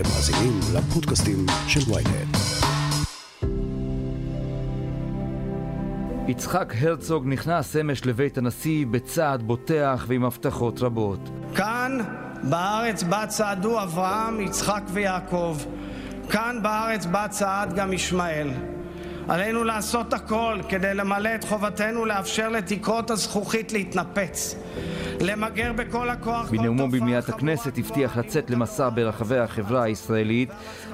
אתם 0.00 0.08
מאזינים 0.08 0.60
לפודקאסטים 0.74 1.46
של 1.68 1.80
ויינט. 1.92 2.36
יצחק 6.28 6.72
הרצוג 6.80 7.26
נכנס 7.26 7.76
אמש 7.76 8.06
לבית 8.06 8.38
הנשיא 8.38 8.86
בצעד 8.90 9.42
בוטח 9.42 10.04
ועם 10.08 10.24
הבטחות 10.24 10.80
רבות. 10.82 11.30
כאן, 11.54 11.98
בארץ 12.42 13.02
בה 13.02 13.26
צעדו 13.26 13.82
אברהם, 13.82 14.40
יצחק 14.40 14.82
ויעקב. 14.92 15.56
כאן 16.30 16.58
בארץ 16.62 17.06
בה 17.06 17.28
צעד 17.28 17.74
גם 17.74 17.92
ישמעאל. 17.92 18.50
עלינו 19.28 19.64
לעשות 19.64 20.12
הכל 20.12 20.58
כדי 20.68 20.94
למלא 20.94 21.34
את 21.34 21.44
חובתנו 21.44 22.04
לאפשר 22.04 22.48
לתקרות 22.48 23.10
הזכוכית 23.10 23.72
להתנפץ. 23.72 24.56
למגר 25.20 25.72
בכל 25.72 26.10
הכוח... 26.10 26.50
בנאומו 26.50 26.88
במליאת 26.88 27.28
הכנסת 27.28 27.78
הבטיח 27.78 28.16
לצאת 28.16 28.50
למסע 28.50 28.88
ברחבי 28.94 29.38
החברה 29.38 29.82
הישראלית, 29.82 30.50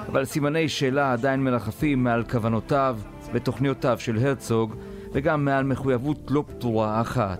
אבל 0.07 0.25
סימני 0.25 0.69
שאלה 0.69 1.13
עדיין 1.13 1.43
מרחפים 1.43 2.03
מעל 2.03 2.23
כוונותיו 2.23 2.97
ותוכניותיו 3.33 3.99
של 3.99 4.17
הרצוג, 4.17 4.75
וגם 5.13 5.45
מעל 5.45 5.63
מחויבות 5.63 6.17
לא 6.29 6.43
פתורה 6.47 7.01
אחת, 7.01 7.39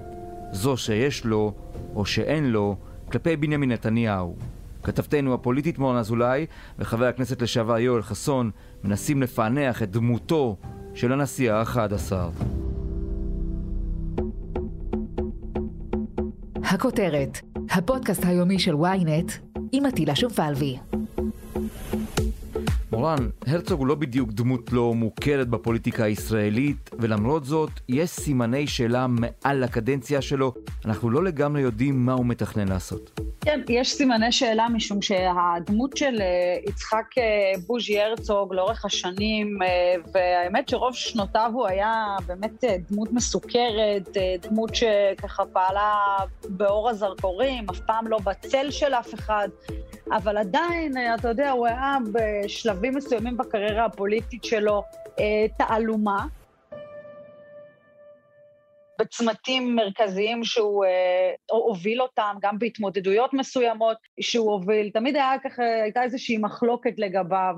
זו 0.52 0.78
שיש 0.78 1.26
לו 1.26 1.54
או 1.96 2.06
שאין 2.06 2.52
לו 2.52 2.76
כלפי 3.12 3.36
בנימין 3.36 3.72
נתניהו. 3.72 4.36
כתבתנו 4.84 5.34
הפוליטית 5.34 5.80
מורן 5.80 5.98
אזולאי 5.98 6.46
וחבר 6.80 7.06
הכנסת 7.06 7.42
לשעבר 7.42 7.80
יואל 7.80 8.02
חסון 8.02 8.52
מנסים 8.84 9.22
לפענח 9.22 9.84
את 9.84 9.92
דמותו 9.92 10.58
של 10.98 11.12
הנשיא 11.12 11.52
האחד 11.52 11.94
עשר. 11.94 12.30
הכותרת, 16.56 17.40
הפודקאסט 17.70 18.26
היומי 18.26 18.60
של 18.60 18.74
ynet 18.74 19.32
עם 19.72 19.86
עטילה 19.86 20.16
שומפלבי. 20.16 20.78
מורן, 22.92 23.30
הרצוג 23.48 23.80
הוא 23.80 23.88
לא 23.88 23.96
בדיוק 23.96 24.32
דמות 24.32 24.72
לא 24.74 24.94
מוכרת 24.94 25.48
בפוליטיקה 25.48 26.04
הישראלית, 26.04 26.90
ולמרות 27.00 27.46
זאת, 27.46 27.72
יש 27.90 28.10
סימני 28.10 28.68
שאלה 28.68 29.08
מעל 29.08 29.64
לקדנציה 29.64 30.22
שלו. 30.22 30.54
אנחנו 30.86 31.10
לא 31.10 31.24
לגמרי 31.24 31.62
יודעים 31.62 32.06
מה 32.06 32.14
הוא 32.14 32.26
מתכנן 32.26 32.68
לעשות. 32.68 33.27
כן, 33.48 33.62
יש 33.70 33.94
סימני 33.94 34.32
שאלה 34.32 34.70
משום 34.70 35.02
שהדמות 35.02 35.98
של 35.98 36.22
אה, 36.22 36.58
יצחק 36.70 37.18
אה, 37.18 37.52
בוז'י 37.68 38.02
הרצוג 38.02 38.54
לאורך 38.54 38.86
השנים, 38.86 39.62
אה, 39.62 39.94
והאמת 40.14 40.70
שרוב 40.70 40.96
שנותיו 40.96 41.52
הוא 41.54 41.68
היה 41.68 42.16
באמת 42.26 42.64
דמות 42.92 43.14
מסוכרת, 43.14 44.18
דמות 44.42 44.76
שככה 44.76 45.46
פעלה 45.46 45.96
באור 46.50 46.90
הזרקורים, 46.90 47.66
אף 47.70 47.80
פעם 47.80 48.08
לא 48.08 48.18
בצל 48.24 48.72
של 48.72 48.94
אף 48.94 49.14
אחד, 49.14 49.48
אבל 50.12 50.38
עדיין, 50.38 50.94
אתה 51.16 51.30
יודע, 51.30 51.52
הוא 51.52 51.68
היה 51.68 51.98
בשלבים 52.12 52.96
מסוימים 52.96 53.38
בקריירה 53.38 53.86
הפוליטית 53.86 54.44
שלו 54.44 54.84
תעלומה. 55.58 56.26
בצמתים 59.00 59.76
מרכזיים 59.76 60.44
שהוא 60.44 60.86
אה, 60.86 61.34
הוביל 61.52 62.02
אותם, 62.02 62.36
גם 62.42 62.60
בהתמודדויות 62.60 63.34
מסוימות 63.34 63.98
שהוא 64.20 64.52
הוביל. 64.52 64.90
תמיד 64.90 65.16
היה 65.16 65.40
ככה, 65.44 65.64
הייתה 65.64 66.04
איזושהי 66.04 66.38
מחלוקת 66.38 66.94
לגביו. 66.98 67.56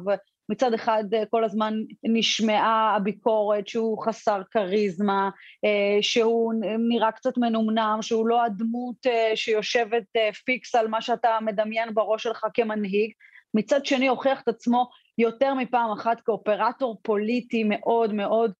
מצד 0.49 0.73
אחד 0.73 1.03
אה, 1.13 1.23
כל 1.29 1.43
הזמן 1.43 1.73
נשמעה 2.03 2.95
הביקורת 2.95 3.67
שהוא 3.67 4.03
חסר 4.05 4.41
כריזמה, 4.51 5.29
אה, 5.65 5.97
שהוא 6.01 6.53
נראה 6.89 7.11
קצת 7.11 7.37
מנומנם, 7.37 7.97
שהוא 8.01 8.27
לא 8.27 8.43
הדמות 8.43 9.07
אה, 9.07 9.31
שיושבת 9.35 10.03
פיקס 10.45 10.75
על 10.75 10.87
מה 10.87 11.01
שאתה 11.01 11.37
מדמיין 11.41 11.93
בראש 11.93 12.23
שלך 12.23 12.45
כמנהיג. 12.53 13.11
מצד 13.53 13.85
שני 13.85 14.07
הוכיח 14.07 14.41
את 14.41 14.47
עצמו 14.47 14.89
יותר 15.17 15.53
מפעם 15.53 15.91
אחת 15.91 16.21
כאופרטור 16.21 16.99
פוליטי 17.03 17.63
מאוד 17.63 18.13
מאוד 18.13 18.51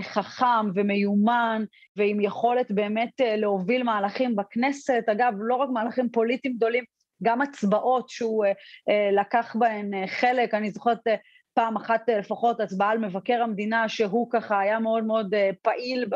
חכם 0.00 0.70
ומיומן 0.74 1.64
ועם 1.96 2.20
יכולת 2.20 2.70
באמת 2.70 3.20
אה, 3.20 3.36
להוביל 3.36 3.82
מהלכים 3.82 4.36
בכנסת, 4.36 5.04
אגב 5.12 5.32
לא 5.38 5.54
רק 5.54 5.68
מהלכים 5.68 6.08
פוליטיים 6.08 6.54
גדולים, 6.54 6.84
גם 7.22 7.40
הצבעות 7.40 8.08
שהוא 8.08 8.44
אה, 8.88 9.10
לקח 9.12 9.56
בהן 9.58 10.06
חלק, 10.06 10.54
אני 10.54 10.70
זוכרת 10.70 11.00
פעם 11.54 11.76
אחת 11.76 12.08
לפחות 12.08 12.60
הצבעה 12.60 12.90
על 12.90 12.98
מבקר 12.98 13.42
המדינה 13.42 13.88
שהוא 13.88 14.30
ככה 14.30 14.60
היה 14.60 14.78
מאוד 14.78 15.04
מאוד 15.04 15.34
פעיל 15.62 16.06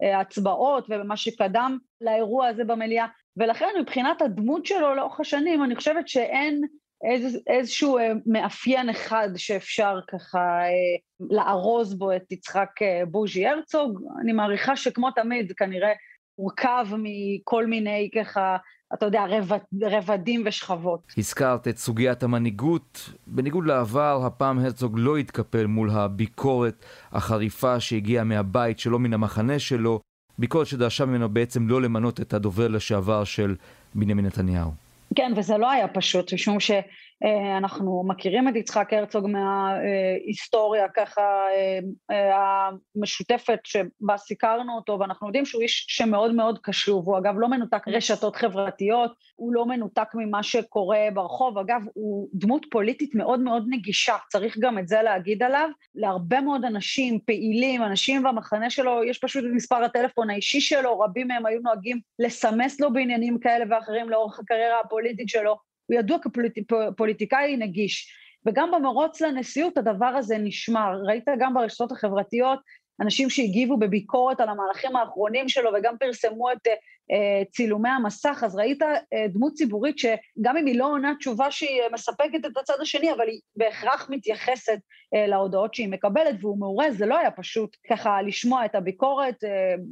בהצבעות 0.00 0.86
ובמה 0.90 1.16
שקדם 1.16 1.78
לאירוע 2.00 2.46
הזה 2.46 2.64
במליאה. 2.64 3.06
ולכן 3.36 3.68
מבחינת 3.80 4.22
הדמות 4.22 4.66
שלו 4.66 4.94
לאורך 4.94 5.20
השנים 5.20 5.64
אני 5.64 5.76
חושבת 5.76 6.08
שאין 6.08 6.62
איז, 7.04 7.38
איזשהו 7.46 7.98
אה, 7.98 8.12
מאפיין 8.26 8.88
אחד 8.88 9.28
שאפשר 9.36 9.98
ככה 10.12 10.38
אה, 10.38 10.68
לארוז 11.30 11.94
בו 11.94 12.12
את 12.12 12.32
יצחק 12.32 12.70
אה, 12.82 13.02
בוז'י 13.06 13.46
הרצוג. 13.46 14.00
אני 14.22 14.32
מעריכה 14.32 14.76
שכמו 14.76 15.10
תמיד 15.10 15.52
כנראה 15.52 15.92
מורכב 16.38 16.86
מכל 16.98 17.66
מיני 17.66 18.10
ככה, 18.14 18.56
אתה 18.94 19.06
יודע, 19.06 19.24
רבד, 19.28 19.58
רבדים 19.82 20.42
ושכבות. 20.46 21.00
הזכרת 21.18 21.68
את 21.68 21.78
סוגיית 21.78 22.22
המנהיגות. 22.22 23.10
בניגוד 23.26 23.66
לעבר, 23.66 24.22
הפעם 24.26 24.58
הרצוג 24.58 24.94
לא 24.98 25.16
התקפל 25.16 25.66
מול 25.66 25.90
הביקורת 25.90 26.84
החריפה 27.12 27.80
שהגיעה 27.80 28.24
מהבית 28.24 28.78
שלו, 28.78 28.98
מן 28.98 29.14
המחנה 29.14 29.58
שלו. 29.58 30.00
ביקורת 30.38 30.66
שדרשה 30.66 31.04
ממנו 31.04 31.28
בעצם 31.28 31.68
לא 31.68 31.82
למנות 31.82 32.20
את 32.20 32.34
הדובר 32.34 32.68
לשעבר 32.68 33.24
של 33.24 33.56
בנימין 33.94 34.26
נתניהו. 34.26 34.83
כן, 35.14 35.32
וזה 35.36 35.58
לא 35.58 35.70
היה 35.70 35.88
פשוט, 35.88 36.32
משום 36.32 36.60
שאנחנו 37.22 38.04
מכירים 38.06 38.48
את 38.48 38.56
יצחק 38.56 38.92
הרצוג 38.92 39.26
מההיסטוריה 39.26 40.88
ככה 40.88 41.46
אה, 42.10 42.38
המשותפת 42.96 43.58
שבה 43.64 44.16
סיקרנו 44.16 44.76
אותו, 44.76 44.98
ואנחנו 45.00 45.26
יודעים 45.26 45.44
שהוא 45.44 45.62
איש 45.62 45.86
שמאוד 45.88 46.34
מאוד 46.34 46.58
קשוב, 46.62 47.08
הוא 47.08 47.18
אגב 47.18 47.34
לא 47.38 47.48
מנותק 47.48 47.88
רשתות 47.88 48.36
חברתיות, 48.36 49.12
הוא 49.36 49.52
לא 49.52 49.66
מנותק 49.66 50.08
ממה 50.14 50.42
שקורה 50.42 51.08
ברחוב, 51.14 51.58
אגב, 51.58 51.80
הוא 51.94 52.28
דמות 52.34 52.66
פוליטית 52.70 53.14
מאוד 53.14 53.40
מאוד 53.40 53.64
נגישה, 53.68 54.16
צריך 54.28 54.58
גם 54.58 54.78
את 54.78 54.88
זה 54.88 55.02
להגיד 55.02 55.42
עליו, 55.42 55.68
להרבה 55.94 56.40
מאוד 56.40 56.64
אנשים, 56.64 57.18
פעילים, 57.26 57.82
אנשים 57.82 58.22
במחנה 58.22 58.70
שלו, 58.70 59.04
יש 59.04 59.18
פשוט 59.18 59.44
את 59.44 59.50
מספר 59.54 59.84
הטלפון 59.84 60.30
האישי 60.30 60.60
שלו, 60.60 61.00
רבים 61.00 61.28
מהם 61.28 61.46
היו 61.46 61.60
נוהגים 61.60 62.00
לסמס 62.18 62.80
לו 62.80 62.92
בעניינים 62.92 63.38
כאלה 63.38 63.64
ואחרים 63.70 64.10
לאורך 64.10 64.38
הקריירה 64.38 64.80
הפוליטית 64.80 65.28
שלו, 65.28 65.56
הוא 65.86 65.98
ידוע 65.98 66.18
כפוליטיקאי 66.96 67.56
נגיש. 67.56 68.14
וגם 68.46 68.70
במרוץ 68.70 69.20
לנשיאות 69.20 69.78
הדבר 69.78 70.06
הזה 70.06 70.38
נשמר. 70.38 70.92
ראית 71.06 71.24
גם 71.38 71.54
ברשתות 71.54 71.92
החברתיות 71.92 72.58
אנשים 73.00 73.30
שהגיבו 73.30 73.76
בביקורת 73.76 74.40
על 74.40 74.48
המהלכים 74.48 74.96
האחרונים 74.96 75.48
שלו 75.48 75.70
וגם 75.78 75.98
פרסמו 75.98 76.52
את 76.52 76.66
uh, 76.66 76.70
צילומי 77.50 77.88
המסך, 77.88 78.42
אז 78.46 78.56
ראית 78.56 78.82
uh, 78.82 78.86
דמות 79.28 79.52
ציבורית 79.54 79.98
שגם 79.98 80.56
אם 80.56 80.66
היא 80.66 80.78
לא 80.78 80.86
עונה 80.86 81.14
תשובה 81.18 81.50
שהיא 81.50 81.80
מספקת 81.92 82.44
את 82.46 82.56
הצד 82.56 82.74
השני, 82.80 83.12
אבל 83.12 83.28
היא 83.28 83.40
בהכרח 83.56 84.06
מתייחסת 84.10 84.78
uh, 84.78 85.28
להודעות 85.28 85.74
שהיא 85.74 85.88
מקבלת, 85.88 86.34
והוא 86.40 86.58
מעורה, 86.58 86.90
זה 86.90 87.06
לא 87.06 87.18
היה 87.18 87.30
פשוט 87.30 87.76
ככה 87.90 88.22
לשמוע 88.22 88.64
את 88.64 88.74
הביקורת. 88.74 89.36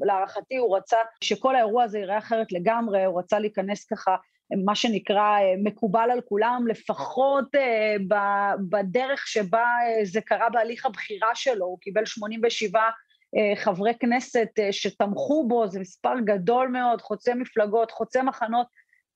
להערכתי 0.00 0.56
הוא 0.56 0.76
רצה 0.76 0.96
שכל 1.24 1.54
האירוע 1.54 1.82
הזה 1.84 1.98
ייראה 1.98 2.18
אחרת 2.18 2.52
לגמרי, 2.52 3.04
הוא 3.04 3.18
רצה 3.18 3.38
להיכנס 3.38 3.84
ככה 3.84 4.16
מה 4.64 4.74
שנקרא 4.74 5.38
מקובל 5.64 6.10
על 6.12 6.20
כולם, 6.20 6.64
לפחות 6.68 7.44
בדרך 8.70 9.26
שבה 9.26 9.66
זה 10.02 10.20
קרה 10.20 10.50
בהליך 10.50 10.86
הבחירה 10.86 11.34
שלו, 11.34 11.66
הוא 11.66 11.78
קיבל 11.80 12.04
87 12.04 12.80
חברי 13.56 13.92
כנסת 14.00 14.48
שתמכו 14.70 15.48
בו, 15.48 15.66
זה 15.66 15.80
מספר 15.80 16.14
גדול 16.24 16.68
מאוד, 16.68 17.02
חוצה 17.02 17.34
מפלגות, 17.34 17.90
חוצה 17.90 18.22
מחנות, 18.22 18.66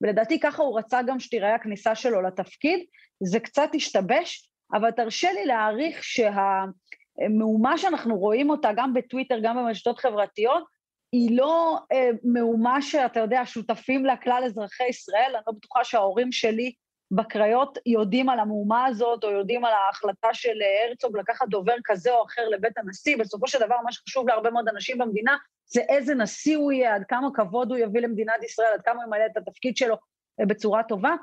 ולדעתי 0.01 0.41
ככה 0.41 0.63
הוא 0.63 0.79
רצה 0.79 1.03
גם 1.03 1.21
שתיראה 1.21 1.55
הכניסה 1.55 1.95
שלו 1.95 2.23
לתפקיד, 2.23 2.85
זה 3.23 3.41
קצת 3.41 3.69
השתבש, 3.75 4.49
אבל 4.73 4.91
תרשה 4.91 5.33
לי 5.33 5.45
להעריך 5.45 6.05
שהמהומה 6.05 7.79
שאנחנו 7.79 8.19
רואים 8.19 8.51
אותה 8.51 8.71
גם 8.77 8.95
בטוויטר, 8.95 9.39
גם 9.43 9.57
ברשתות 9.57 9.99
חברתיות, 9.99 10.65
היא 11.13 11.37
לא 11.37 11.79
אה, 11.93 12.11
מהומה 12.25 12.83
שאתה 12.83 13.21
יודע, 13.21 13.43
שותפים 13.45 14.05
לה 14.05 14.17
כלל 14.17 14.43
אזרחי 14.47 14.85
ישראל, 14.89 15.33
אני 15.35 15.43
לא 15.47 15.53
בטוחה 15.53 15.85
שההורים 15.85 16.33
שלי 16.33 16.73
בקריות 17.11 17.79
יודעים 17.87 18.29
על 18.29 18.39
המהומה 18.39 18.87
הזאת, 18.87 19.25
או 19.25 19.31
יודעים 19.31 19.65
על 19.65 19.73
ההחלטה 19.73 20.29
של 20.33 20.63
אה, 20.63 20.89
הרצוג 20.89 21.19
לקחת 21.19 21.49
דובר 21.49 21.75
כזה 21.85 22.13
או 22.13 22.25
אחר 22.25 22.49
לבית 22.49 22.79
הנשיא. 22.79 23.17
בסופו 23.17 23.49
של 23.49 23.59
דבר, 23.59 23.77
מה 23.85 23.93
שחשוב 23.93 24.29
להרבה 24.29 24.51
מאוד 24.51 24.69
אנשים 24.69 24.99
במדינה, 24.99 25.37
זה 25.67 25.81
איזה 25.81 26.15
נשיא 26.15 26.57
הוא 26.57 26.73
יהיה, 26.73 26.95
עד 26.95 27.05
כמה 27.09 27.29
כבוד 27.35 27.71
הוא 27.71 27.79
יביא 27.79 28.01
למדינת 28.01 28.43
ישראל, 28.45 28.69
עד 28.75 28.83
כמה 28.83 28.95
הוא 28.95 29.05
ימלא 29.05 29.27
את 29.27 29.37
התפקיד 29.37 29.77
שלו 29.77 29.97
אה, 30.41 30.47
בצורה 30.47 30.83
טובה. 30.83 31.15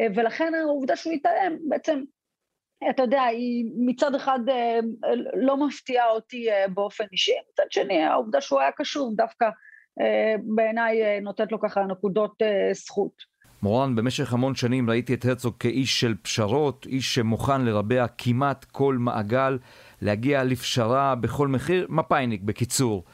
אה, 0.00 0.06
ולכן 0.14 0.54
העובדה 0.54 0.96
שהוא 0.96 1.12
יתאם, 1.12 1.56
בעצם 1.68 2.02
אתה 2.90 3.02
יודע, 3.02 3.22
היא 3.22 3.64
מצד 3.76 4.14
אחד 4.14 4.38
לא 5.34 5.66
מפתיעה 5.66 6.10
אותי 6.10 6.46
באופן 6.74 7.04
אישי, 7.12 7.32
מצד 7.52 7.64
שני 7.70 8.02
העובדה 8.02 8.40
שהוא 8.40 8.60
היה 8.60 8.72
קשוב 8.72 9.14
דווקא 9.16 9.48
בעיניי 10.54 11.20
נותנת 11.20 11.52
לו 11.52 11.60
ככה 11.60 11.82
נקודות 11.82 12.34
זכות. 12.72 13.29
מורן, 13.62 13.96
במשך 13.96 14.32
המון 14.32 14.54
שנים 14.54 14.90
ראיתי 14.90 15.14
את 15.14 15.24
הרצוג 15.24 15.54
כאיש 15.58 16.00
של 16.00 16.14
פשרות, 16.22 16.86
איש 16.86 17.14
שמוכן 17.14 17.60
לרבע 17.64 18.06
כמעט 18.18 18.64
כל 18.64 18.96
מעגל, 18.98 19.58
להגיע 20.02 20.44
לפשרה 20.44 21.14
בכל 21.14 21.48
מחיר, 21.48 21.86
מפאיניק 21.88 22.42
בקיצור. 22.42 23.04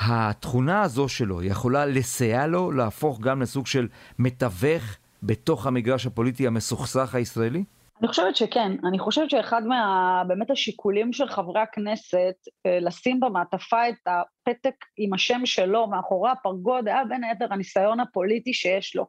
התכונה 0.00 0.82
הזו 0.82 1.08
שלו 1.08 1.42
יכולה 1.42 1.86
לסייע 1.86 2.46
לו 2.46 2.72
להפוך 2.72 3.20
גם 3.20 3.42
לסוג 3.42 3.66
של 3.66 3.88
מתווך 4.18 4.96
בתוך 5.22 5.66
המגרש 5.66 6.06
הפוליטי 6.06 6.46
המסוכסך 6.46 7.14
הישראלי? 7.14 7.64
אני 8.00 8.08
חושבת 8.08 8.36
שכן. 8.36 8.72
אני 8.88 8.98
חושבת 8.98 9.30
שאחד 9.30 9.62
מה... 9.66 10.22
באמת 10.26 10.50
השיקולים 10.50 11.12
של 11.12 11.28
חברי 11.28 11.60
הכנסת, 11.60 12.34
אה, 12.66 12.78
לשים 12.80 13.20
במעטפה 13.20 13.88
את 13.88 14.06
הפתק 14.06 14.74
עם 14.96 15.14
השם 15.14 15.46
שלו 15.46 15.86
מאחורי 15.86 16.30
הפרגוד, 16.30 16.88
היה 16.88 17.04
בין 17.04 17.24
היתר 17.24 17.46
הניסיון 17.50 18.00
הפוליטי 18.00 18.54
שיש 18.54 18.96
לו. 18.96 19.06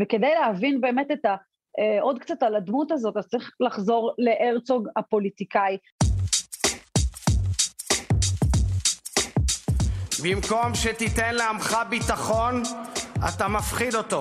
וכדי 0.00 0.32
להבין 0.40 0.80
באמת 0.80 1.10
את 1.10 1.24
ה... 1.24 1.36
אה, 1.78 2.02
עוד 2.02 2.18
קצת 2.18 2.42
על 2.42 2.56
הדמות 2.56 2.92
הזאת, 2.92 3.16
אז 3.16 3.26
צריך 3.28 3.50
לחזור 3.60 4.14
להרצוג 4.18 4.88
הפוליטיקאי. 4.96 5.76
במקום 10.24 10.74
שתיתן 10.74 11.34
לעמך 11.34 11.76
ביטחון, 11.90 12.62
אתה 13.28 13.48
מפחיד 13.48 13.94
אותו. 13.94 14.20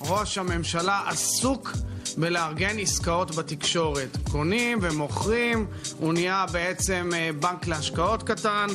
ראש 0.00 0.38
הממשלה 0.38 1.00
עסוק 1.08 1.70
בלארגן 2.16 2.78
עסקאות 2.78 3.34
בתקשורת. 3.34 4.16
קונים 4.32 4.78
ומוכרים, 4.82 5.66
הוא 5.98 6.12
נהיה 6.12 6.44
בעצם 6.52 7.10
אה, 7.14 7.30
בנק 7.40 7.66
להשקעות 7.66 8.22
קטן. 8.22 8.66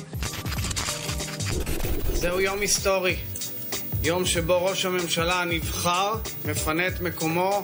זהו 2.13 2.39
יום 2.39 2.59
היסטורי. 2.59 3.30
יום 4.03 4.25
שבו 4.25 4.65
ראש 4.65 4.85
הממשלה 4.85 5.41
הנבחר 5.41 6.13
מפנה 6.45 6.87
את 6.87 7.01
מקומו 7.01 7.63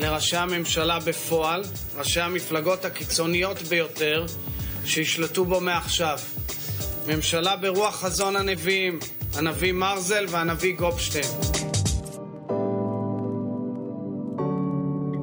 לראשי 0.00 0.36
הממשלה 0.36 0.98
בפועל, 1.06 1.62
ראשי 1.98 2.20
המפלגות 2.20 2.84
הקיצוניות 2.84 3.62
ביותר 3.62 4.26
שישלטו 4.84 5.44
בו 5.44 5.60
מעכשיו. 5.60 6.18
ממשלה 7.08 7.56
ברוח 7.56 7.94
חזון 7.94 8.36
הנביאים, 8.36 8.98
הנביא 9.38 9.72
מרזל 9.72 10.24
והנביא 10.28 10.76
גופשטיין. 10.76 11.24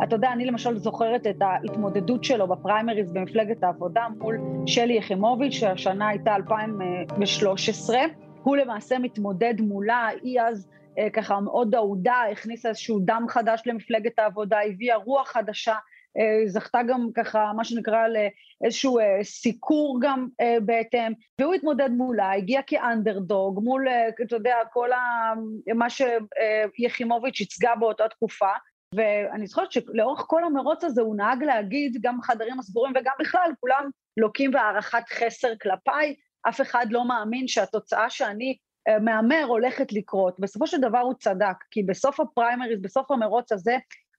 אתה 0.03 0.15
יודע, 0.15 0.31
אני 0.31 0.45
למשל 0.45 0.77
זוכרת 0.77 1.27
את 1.27 1.41
ההתמודדות 1.41 2.23
שלו 2.23 2.47
בפריימריז 2.47 3.11
במפלגת 3.11 3.63
העבודה 3.63 4.01
מול 4.18 4.38
שלי 4.65 4.94
יחימוביץ', 4.94 5.53
שהשנה 5.53 6.07
הייתה 6.07 6.35
2013. 6.35 7.97
הוא 8.45 8.57
למעשה 8.57 9.00
מתמודד 9.00 9.62
מולה, 9.62 10.07
היא 10.21 10.42
אז 10.42 10.68
אה, 11.00 11.09
ככה 11.09 11.39
מאוד 11.39 11.75
אהודה, 11.75 12.24
הכניסה 12.31 12.69
איזשהו 12.69 13.00
דם 13.00 13.25
חדש 13.30 13.62
למפלגת 13.65 14.19
העבודה, 14.19 14.59
הביאה 14.62 14.95
רוח 14.95 15.31
חדשה, 15.31 15.75
אה, 16.18 16.47
זכתה 16.47 16.80
גם 16.88 17.09
ככה, 17.15 17.51
מה 17.56 17.63
שנקרא, 17.63 18.07
לאיזשהו 18.07 19.00
אה, 19.00 19.19
סיקור 19.24 20.00
גם 20.01 20.27
בהתאם, 20.62 21.13
והוא 21.42 21.53
התמודד 21.53 21.89
מולה, 21.89 22.31
הגיע 22.31 22.62
כאנדרדוג, 22.68 23.59
מול, 23.63 23.88
אתה 24.25 24.36
יודע, 24.36 24.56
כל 24.74 24.92
ה, 24.92 25.33
מה 25.75 25.88
שיחימוביץ' 25.89 27.39
ייצגה 27.39 27.75
באותה 27.75 28.07
תקופה, 28.07 28.51
ואני 28.95 29.47
זוכרת 29.47 29.71
שלאורך 29.71 30.24
כל 30.27 30.44
המרוץ 30.44 30.83
הזה 30.83 31.01
הוא 31.01 31.15
נהג 31.15 31.44
להגיד, 31.44 31.97
גם 32.01 32.18
בחדרים 32.18 32.59
הסגורים 32.59 32.94
וגם 32.95 33.13
בכלל, 33.19 33.51
כולם 33.59 33.89
לוקים 34.18 34.51
בהערכת 34.51 35.03
חסר 35.09 35.53
כלפיי, 35.62 36.15
אף 36.50 36.62
אחד 36.62 36.86
לא 36.89 37.07
מאמין 37.07 37.47
שהתוצאה 37.47 38.09
שאני 38.09 38.57
אה, 38.88 39.00
מהמר 39.00 39.44
הולכת 39.47 39.94
לקרות. 39.94 40.39
בסופו 40.39 40.68
של 40.68 40.81
דבר 40.81 41.00
הוא 41.00 41.13
צדק, 41.13 41.56
כי 41.71 41.83
בסוף 41.83 42.19
הפריימריז, 42.19 42.81
בסוף 42.81 43.12
המרוץ 43.12 43.51
הזה, 43.51 43.77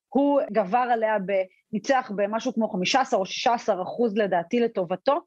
הוא 0.09 0.41
גבר 0.53 0.79
עליה, 0.79 1.17
ניצח 1.73 2.13
במשהו 2.17 2.55
כמו 2.55 2.69
15 2.69 3.21
או 3.21 3.27
16 3.27 3.83
אחוז 3.83 4.17
לדעתי 4.17 4.61
לטובתו, 4.61 5.21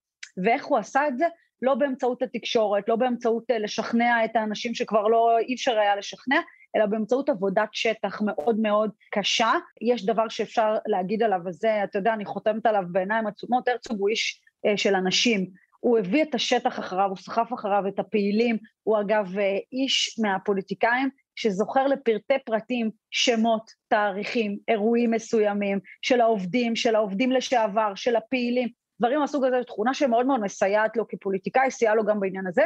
ואיך 0.44 0.66
הוא 0.66 0.78
עשה 0.78 1.08
את 1.08 1.18
זה? 1.18 1.26
לא 1.62 1.76
באמצעות 1.76 2.22
התקשורת, 2.22 2.90
לא 2.90 2.96
באמצעות 2.96 3.52
אה, 3.52 3.60
לשכנע 3.60 4.26
את 4.26 4.36
האנשים 4.36 4.76
שכבר 4.76 5.08
לא, 5.08 5.38
אי 5.40 5.54
אפשר 5.54 5.80
היה 5.80 5.96
לשכנע, 5.96 6.40
אלא 6.76 6.86
באמצעות 6.86 7.30
עבודת 7.30 7.70
שטח 7.72 8.22
מאוד 8.22 8.60
מאוד 8.60 8.92
קשה. 9.12 9.52
יש 9.82 10.06
דבר 10.06 10.30
שאפשר 10.30 10.76
להגיד 10.88 11.24
עליו, 11.24 11.40
וזה, 11.46 11.84
אתה 11.84 12.00
יודע, 12.00 12.14
אני 12.14 12.26
חותמת 12.26 12.66
עליו 12.66 12.84
בעיניים 12.92 13.28
עצומות, 13.28 13.68
הרצוג 13.68 14.00
הוא 14.00 14.10
איש 14.10 14.42
אה, 14.66 14.78
של 14.78 14.96
אנשים. 14.96 15.50
הוא 15.80 16.00
הביא 16.00 16.24
את 16.24 16.36
השטח 16.36 16.80
אחריו, 16.80 17.10
הוא 17.10 17.18
סחף 17.18 17.54
אחריו 17.54 17.84
את 17.88 18.00
הפעילים, 18.00 18.58
הוא 18.84 19.00
אגב 19.00 19.38
אה, 19.38 19.58
איש 19.72 20.20
מהפוליטיקאים 20.20 21.10
שזוכר 21.36 21.88
לפרטי 21.88 22.34
פרטים 22.46 22.92
שמות, 23.12 23.72
תאריכים, 23.88 24.58
אירועים 24.68 25.12
מסוימים, 25.12 25.80
של 26.02 26.22
העובדים, 26.22 26.76
של 26.76 26.96
העובדים 26.96 27.32
לשעבר, 27.32 27.96
של 27.96 28.16
הפעילים, 28.16 28.70
דברים 29.00 29.20
מהסוג 29.20 29.46
הזה, 29.46 29.64
תכונה 29.68 29.94
שמאוד 29.94 30.26
מאוד 30.26 30.42
מסייעת 30.42 30.98
לו 30.98 31.08
כפוליטיקאי, 31.08 31.72
סייעה 31.72 31.96
לו 31.96 32.06
גם 32.06 32.20
בעניין 32.20 32.48
הזה. 32.48 32.64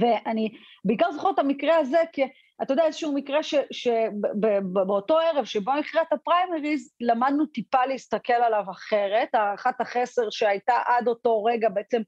ואני 0.00 0.48
בעיקר 0.84 1.12
זוכרת 1.12 1.34
את 1.34 1.38
המקרה 1.38 1.76
הזה, 1.76 1.98
כי 2.12 2.22
אתה 2.62 2.72
יודע, 2.72 2.84
איזשהו 2.84 3.12
מקרה 3.12 3.38
שבאותו 3.70 5.18
ערב 5.18 5.44
שבו 5.44 5.72
הכריע 5.72 6.02
את 6.02 6.12
הפריימריז, 6.12 6.92
למדנו 7.00 7.46
טיפה 7.46 7.86
להסתכל 7.86 8.32
עליו 8.32 8.64
אחרת, 8.70 9.34
הערכת 9.34 9.80
החסר 9.80 10.30
שהייתה 10.30 10.74
עד 10.86 11.08
אותו 11.08 11.44
רגע 11.44 11.68
בעצם 11.68 12.02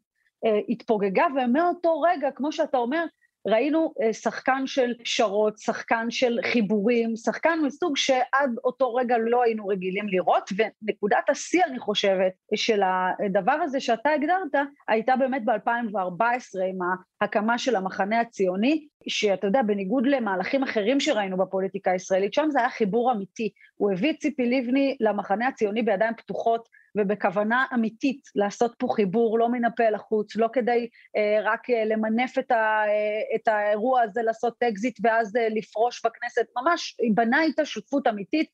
אה, 0.46 0.60
התפוגגה, 0.68 1.26
ומאותו 1.36 2.00
רגע, 2.00 2.30
כמו 2.30 2.52
שאתה 2.52 2.78
אומר, 2.78 3.04
ראינו 3.46 3.94
אה, 4.02 4.12
שחקן 4.12 4.62
של 4.66 4.94
פשרות, 5.04 5.58
שחקן 5.58 6.10
של 6.10 6.38
חיבורים, 6.52 7.16
שחקן 7.16 7.58
מסוג 7.62 7.96
שעד 7.96 8.50
אותו 8.64 8.94
רגע 8.94 9.18
לא 9.18 9.42
היינו 9.42 9.66
רגילים 9.66 10.08
לראות, 10.08 10.50
ונקודת 10.56 11.30
השיא, 11.30 11.64
אני 11.64 11.78
חושבת, 11.78 12.32
של 12.54 12.80
הדבר 12.84 13.52
הזה 13.52 13.80
שאתה 13.80 14.10
הגדרת, 14.10 14.66
הייתה 14.88 15.16
באמת 15.16 15.44
ב-2014 15.44 16.62
עם 16.68 16.78
ההקמה 17.20 17.58
של 17.58 17.76
המחנה 17.76 18.20
הציוני, 18.20 18.86
שאתה 19.08 19.46
יודע, 19.46 19.62
בניגוד 19.62 20.06
למהלכים 20.06 20.62
אחרים 20.62 21.00
שראינו 21.00 21.36
בפוליטיקה 21.36 21.90
הישראלית, 21.90 22.34
שם 22.34 22.48
זה 22.50 22.58
היה 22.58 22.70
חיבור 22.70 23.12
אמיתי. 23.12 23.52
הוא 23.74 23.92
הביא 23.92 24.10
את 24.10 24.16
ציפי 24.16 24.46
לבני 24.46 24.96
למחנה 25.00 25.48
הציוני 25.48 25.82
בידיים 25.82 26.14
פתוחות, 26.16 26.68
ובכוונה 26.96 27.66
אמיתית 27.74 28.20
לעשות 28.34 28.74
פה 28.78 28.86
חיבור, 28.94 29.38
לא 29.38 29.48
מן 29.48 29.64
הפה 29.64 29.90
לחוץ, 29.90 30.36
לא 30.36 30.48
כדי 30.52 30.88
אה, 31.16 31.38
רק 31.42 31.70
אה, 31.70 31.84
למנף 31.84 32.38
את, 32.38 32.50
ה, 32.50 32.82
אה, 32.86 33.36
את 33.36 33.48
האירוע 33.48 34.02
הזה, 34.02 34.22
לעשות 34.22 34.62
אקזיט 34.62 34.98
ואז 35.02 35.36
אה, 35.36 35.48
לפרוש 35.48 36.02
בכנסת, 36.06 36.46
ממש 36.56 36.96
בנה 37.14 37.42
איתה 37.42 37.64
שותפות 37.64 38.06
אמיתית, 38.06 38.48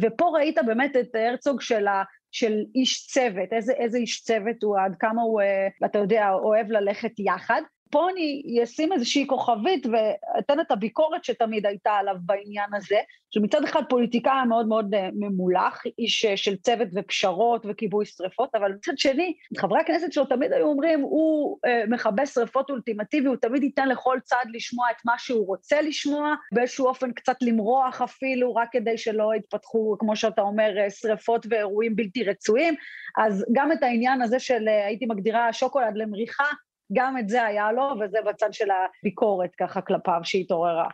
ופה 0.00 0.30
ראית 0.34 0.58
באמת 0.66 0.96
את 0.96 1.14
הרצוג 1.14 1.60
של, 1.60 1.86
ה, 1.86 2.02
של 2.32 2.64
איש 2.74 3.06
צוות, 3.06 3.52
איזה, 3.52 3.72
איזה 3.72 3.98
איש 3.98 4.22
צוות 4.22 4.62
הוא, 4.62 4.78
עד 4.78 4.94
כמה 5.00 5.22
הוא, 5.22 5.40
אה, 5.40 5.68
אתה 5.84 5.98
יודע, 5.98 6.30
אוהב 6.30 6.70
ללכת 6.70 7.12
יחד. 7.18 7.62
פה 7.90 8.10
אני 8.10 8.60
אשים 8.62 8.92
איזושהי 8.92 9.26
כוכבית 9.26 9.86
ואתן 9.86 10.60
את 10.60 10.70
הביקורת 10.70 11.24
שתמיד 11.24 11.66
הייתה 11.66 11.92
עליו 11.92 12.16
בעניין 12.20 12.74
הזה, 12.74 12.98
שמצד 13.30 13.64
אחד 13.64 13.82
פוליטיקאי 13.88 14.46
מאוד 14.48 14.68
מאוד 14.68 14.94
אה, 14.94 15.08
ממולח, 15.12 15.82
איש 15.98 16.24
אה, 16.24 16.36
של 16.36 16.56
צוות 16.56 16.88
ופשרות 16.94 17.66
וכיבוי 17.68 18.04
שרפות, 18.06 18.54
אבל 18.54 18.72
מצד 18.72 18.98
שני, 18.98 19.34
חברי 19.58 19.80
הכנסת 19.80 20.12
שלו 20.12 20.24
תמיד 20.24 20.52
היו 20.52 20.66
אומרים, 20.66 21.00
הוא 21.00 21.58
אה, 21.66 21.82
מכבה 21.88 22.26
שרפות 22.26 22.70
אולטימטיבי, 22.70 23.28
הוא 23.28 23.36
תמיד 23.36 23.62
ייתן 23.62 23.88
לכל 23.88 24.18
צד 24.24 24.44
לשמוע 24.52 24.86
את 24.90 24.96
מה 25.04 25.14
שהוא 25.18 25.46
רוצה 25.46 25.82
לשמוע, 25.82 26.34
באיזשהו 26.52 26.86
אופן 26.86 27.12
קצת 27.12 27.36
למרוח 27.42 28.02
אפילו, 28.02 28.54
רק 28.54 28.68
כדי 28.72 28.98
שלא 28.98 29.34
יתפתחו, 29.34 29.96
כמו 29.98 30.16
שאתה 30.16 30.42
אומר, 30.42 30.74
שרפות 30.90 31.46
ואירועים 31.50 31.96
בלתי 31.96 32.24
רצויים. 32.24 32.74
אז 33.18 33.44
גם 33.52 33.72
את 33.72 33.82
העניין 33.82 34.22
הזה 34.22 34.38
של, 34.38 34.68
הייתי 34.68 35.06
מגדירה 35.06 35.52
שוקולד 35.52 35.96
למריחה, 35.96 36.44
גם 36.92 37.18
את 37.18 37.28
זה 37.28 37.44
היה 37.44 37.72
לו, 37.72 37.94
וזה 38.00 38.18
בצד 38.26 38.52
של 38.52 38.68
הביקורת 38.70 39.50
ככה 39.58 39.80
כלפיו 39.80 40.20
שהתעוררה. 40.22 40.88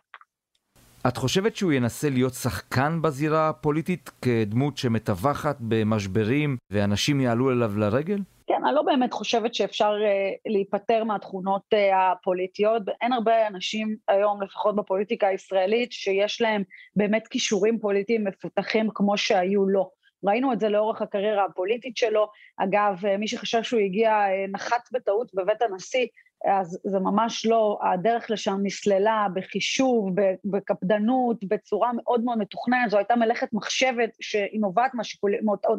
את 1.09 1.17
חושבת 1.17 1.57
שהוא 1.57 1.73
ינסה 1.73 2.11
להיות 2.11 2.35
שחקן 2.35 3.03
בזירה 3.03 3.49
הפוליטית 3.49 4.11
כדמות 4.23 4.77
שמטווחת 4.77 5.57
במשברים 5.61 6.57
ואנשים 6.71 7.21
יעלו 7.21 7.51
אליו 7.51 7.79
לרגל? 7.79 8.19
כן, 8.47 8.65
אני 8.67 8.75
לא 8.75 8.83
באמת 8.83 9.13
חושבת 9.13 9.55
שאפשר 9.55 9.93
uh, 9.93 10.53
להיפטר 10.53 11.05
מהתכונות 11.05 11.63
uh, 11.75 11.97
הפוליטיות. 11.97 12.83
אין 13.03 13.13
הרבה 13.13 13.47
אנשים 13.47 13.97
היום, 14.09 14.43
לפחות 14.43 14.77
בפוליטיקה 14.77 15.27
הישראלית, 15.27 15.93
שיש 15.93 16.41
להם 16.41 16.63
באמת 16.97 17.29
כישורים 17.29 17.79
פוליטיים 17.79 18.25
מפותחים 18.25 18.89
כמו 18.95 19.19
שהיו 19.19 19.67
לו. 19.69 19.91
ראינו 20.25 20.53
את 20.53 20.61
זה 20.61 20.69
לאורך 20.69 21.03
הקריירה 21.03 21.45
הפוליטית 21.45 21.97
שלו. 21.97 22.29
אגב, 22.57 23.03
מי 23.19 23.29
שחשב 23.29 23.63
שהוא 23.63 23.81
הגיע, 23.81 24.11
אה, 24.11 24.45
נחת 24.49 24.89
בטעות 24.93 25.35
בבית 25.35 25.63
הנשיא, 25.63 26.07
אז 26.45 26.81
זה 26.85 26.99
ממש 26.99 27.47
לא, 27.47 27.79
הדרך 27.93 28.31
לשם 28.31 28.59
נסללה 28.63 29.27
בחישוב, 29.35 30.11
בקפדנות, 30.45 31.45
בצורה 31.45 31.91
מאוד 31.97 32.25
מאוד 32.25 32.39
מתוכננת, 32.39 32.91
זו 32.91 32.97
הייתה 32.99 33.17
מלאכת 33.17 33.49
מחשבת 33.53 34.11
שהיא 34.21 34.61
נובעת 34.61 34.93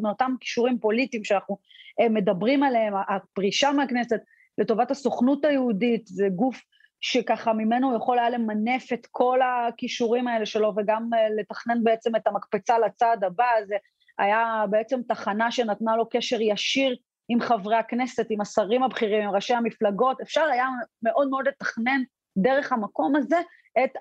מאותם 0.01 0.35
כישורים 0.39 0.79
פוליטיים 0.79 1.23
שאנחנו 1.23 1.57
אה, 1.99 2.09
מדברים 2.09 2.63
עליהם, 2.63 2.93
הפרישה 3.09 3.71
מהכנסת 3.71 4.19
לטובת 4.57 4.91
הסוכנות 4.91 5.45
היהודית, 5.45 6.07
זה 6.07 6.27
גוף 6.35 6.61
שככה 7.01 7.53
ממנו 7.53 7.89
הוא 7.89 7.97
יכול 7.97 8.19
היה 8.19 8.29
למנף 8.29 8.93
את 8.93 9.07
כל 9.11 9.39
הכישורים 9.41 10.27
האלה 10.27 10.45
שלו 10.45 10.73
וגם 10.77 11.09
לתכנן 11.39 11.83
בעצם 11.83 12.15
את 12.15 12.27
המקפצה 12.27 12.79
לצעד 12.79 13.23
הבא, 13.23 13.45
זה 13.65 13.75
היה 14.21 14.65
בעצם 14.69 15.01
תחנה 15.07 15.51
שנתנה 15.51 15.95
לו 15.95 16.09
קשר 16.09 16.41
ישיר 16.41 16.95
עם 17.29 17.39
חברי 17.39 17.75
הכנסת, 17.75 18.27
עם 18.29 18.41
השרים 18.41 18.83
הבכירים, 18.83 19.23
עם 19.23 19.35
ראשי 19.35 19.53
המפלגות, 19.53 20.21
אפשר 20.21 20.43
היה 20.43 20.67
מאוד 21.03 21.29
מאוד 21.29 21.47
לתכנן 21.47 22.01
דרך 22.37 22.71
המקום 22.71 23.15
הזה 23.15 23.41
את 23.83 23.91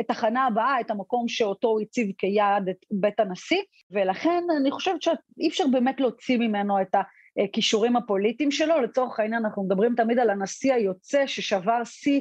התחנה 0.00 0.40
אה, 0.40 0.46
הבאה, 0.46 0.80
את 0.80 0.90
המקום 0.90 1.28
שאותו 1.28 1.68
הוא 1.68 1.80
הציב 1.80 2.12
כיעד 2.18 2.68
את 2.68 2.76
בית 2.90 3.20
הנשיא, 3.20 3.62
ולכן 3.90 4.44
אני 4.60 4.70
חושבת 4.70 5.02
שאי 5.02 5.48
אפשר 5.48 5.64
באמת 5.72 6.00
להוציא 6.00 6.38
ממנו 6.38 6.80
את 6.80 6.94
הכישורים 7.48 7.96
הפוליטיים 7.96 8.50
שלו, 8.50 8.80
לצורך 8.80 9.20
העניין 9.20 9.44
אנחנו 9.44 9.64
מדברים 9.64 9.94
תמיד 9.94 10.18
על 10.18 10.30
הנשיא 10.30 10.74
היוצא 10.74 11.26
ששבר 11.26 11.84
שיא 11.84 12.20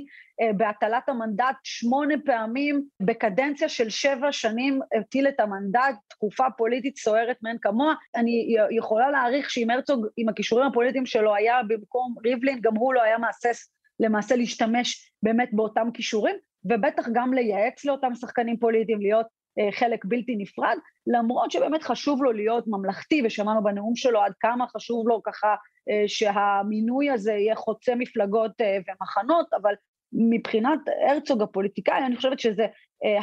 בהטלת 0.57 1.09
המנדט 1.09 1.55
שמונה 1.63 2.15
פעמים 2.25 2.83
בקדנציה 2.99 3.69
של 3.69 3.89
שבע 3.89 4.31
שנים 4.31 4.79
הטיל 4.99 5.27
את 5.27 5.39
המנדט, 5.39 5.95
תקופה 6.09 6.43
פוליטית 6.57 6.97
סוערת 6.97 7.37
מאין 7.43 7.57
כמוה. 7.61 7.93
אני 8.15 8.55
יכולה 8.71 9.11
להעריך 9.11 9.49
שאם 9.49 9.69
הרצוג 9.69 10.07
עם 10.17 10.29
הכישורים 10.29 10.67
הפוליטיים 10.67 11.05
שלו 11.05 11.35
היה 11.35 11.61
במקום 11.67 12.15
ריבלין, 12.23 12.59
גם 12.61 12.75
הוא 12.75 12.93
לא 12.93 13.03
היה 13.03 13.17
מהסס 13.17 13.73
למעשה 13.99 14.35
להשתמש 14.35 15.11
באמת 15.23 15.49
באותם 15.51 15.87
כישורים, 15.93 16.35
ובטח 16.65 17.05
גם 17.13 17.33
לייעץ 17.33 17.85
לאותם 17.85 18.15
שחקנים 18.15 18.57
פוליטיים 18.57 19.01
להיות 19.01 19.27
אה, 19.59 19.71
חלק 19.71 20.05
בלתי 20.05 20.35
נפרד, 20.35 20.77
למרות 21.07 21.51
שבאמת 21.51 21.83
חשוב 21.83 22.23
לו 22.23 22.31
להיות 22.31 22.63
ממלכתי, 22.67 23.21
ושמענו 23.25 23.63
בנאום 23.63 23.95
שלו 23.95 24.21
עד 24.21 24.33
כמה 24.39 24.67
חשוב 24.67 25.07
לו 25.07 25.23
ככה 25.23 25.55
אה, 25.89 26.03
שהמינוי 26.07 27.09
הזה 27.09 27.31
יהיה 27.31 27.55
חוצה 27.55 27.95
מפלגות 27.95 28.51
אה, 28.61 28.77
ומחנות, 28.87 29.53
אבל 29.61 29.73
מבחינת 30.13 30.79
הרצוג 31.09 31.41
הפוליטיקאי, 31.41 32.05
אני 32.05 32.15
חושבת 32.15 32.39
שזה 32.39 32.65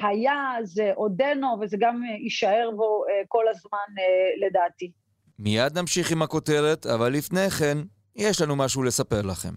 היה, 0.02 0.54
זה 0.62 0.90
עודנו, 0.94 1.56
וזה 1.60 1.76
גם 1.80 2.02
יישאר 2.22 2.70
בו 2.76 3.04
כל 3.28 3.44
הזמן 3.48 4.02
לדעתי. 4.46 4.90
מיד 5.38 5.78
נמשיך 5.78 6.12
עם 6.12 6.22
הכותרת, 6.22 6.86
אבל 6.86 7.12
לפני 7.12 7.50
כן, 7.50 7.78
יש 8.16 8.42
לנו 8.42 8.56
משהו 8.56 8.82
לספר 8.82 9.22
לכם. 9.22 9.52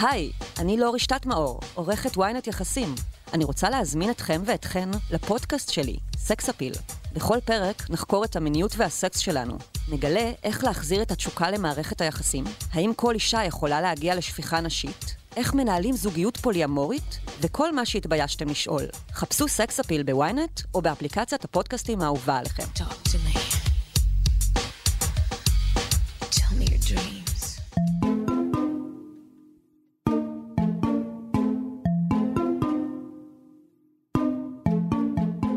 היי, 0.00 0.30
אני 0.58 0.76
לא 0.76 0.94
רשתת 0.94 1.26
מאור, 1.26 1.60
עורכת 1.74 2.16
ynet 2.16 2.48
יחסים. 2.48 2.88
אני 3.34 3.44
רוצה 3.44 3.70
להזמין 3.70 4.10
אתכם 4.10 4.40
ואתכן 4.44 4.88
לפודקאסט 5.10 5.72
שלי, 5.72 5.96
סקס 6.16 6.48
אפיל. 6.48 6.72
בכל 7.14 7.40
פרק 7.44 7.90
נחקור 7.90 8.24
את 8.24 8.36
המיניות 8.36 8.72
והסקס 8.76 9.18
שלנו. 9.18 9.54
נגלה 9.92 10.32
איך 10.44 10.64
להחזיר 10.64 11.02
את 11.02 11.10
התשוקה 11.10 11.50
למערכת 11.50 12.00
היחסים, 12.00 12.44
האם 12.72 12.92
כל 12.96 13.14
אישה 13.14 13.44
יכולה 13.44 13.80
להגיע 13.80 14.14
לשפיכה 14.14 14.60
נשית, 14.60 15.16
איך 15.38 15.54
מנהלים 15.54 15.94
זוגיות 15.94 16.36
פוליאמורית, 16.36 17.20
וכל 17.40 17.74
מה 17.74 17.86
שהתביישתם 17.86 18.48
לשאול. 18.48 18.82
חפשו 19.12 19.48
סקס 19.48 19.80
אפיל 19.80 20.02
בוויינט 20.02 20.60
או 20.74 20.82
באפליקציית 20.82 21.44
הפודקאסטים 21.44 22.00
האהובה 22.00 22.38
עליכם. 22.38 22.62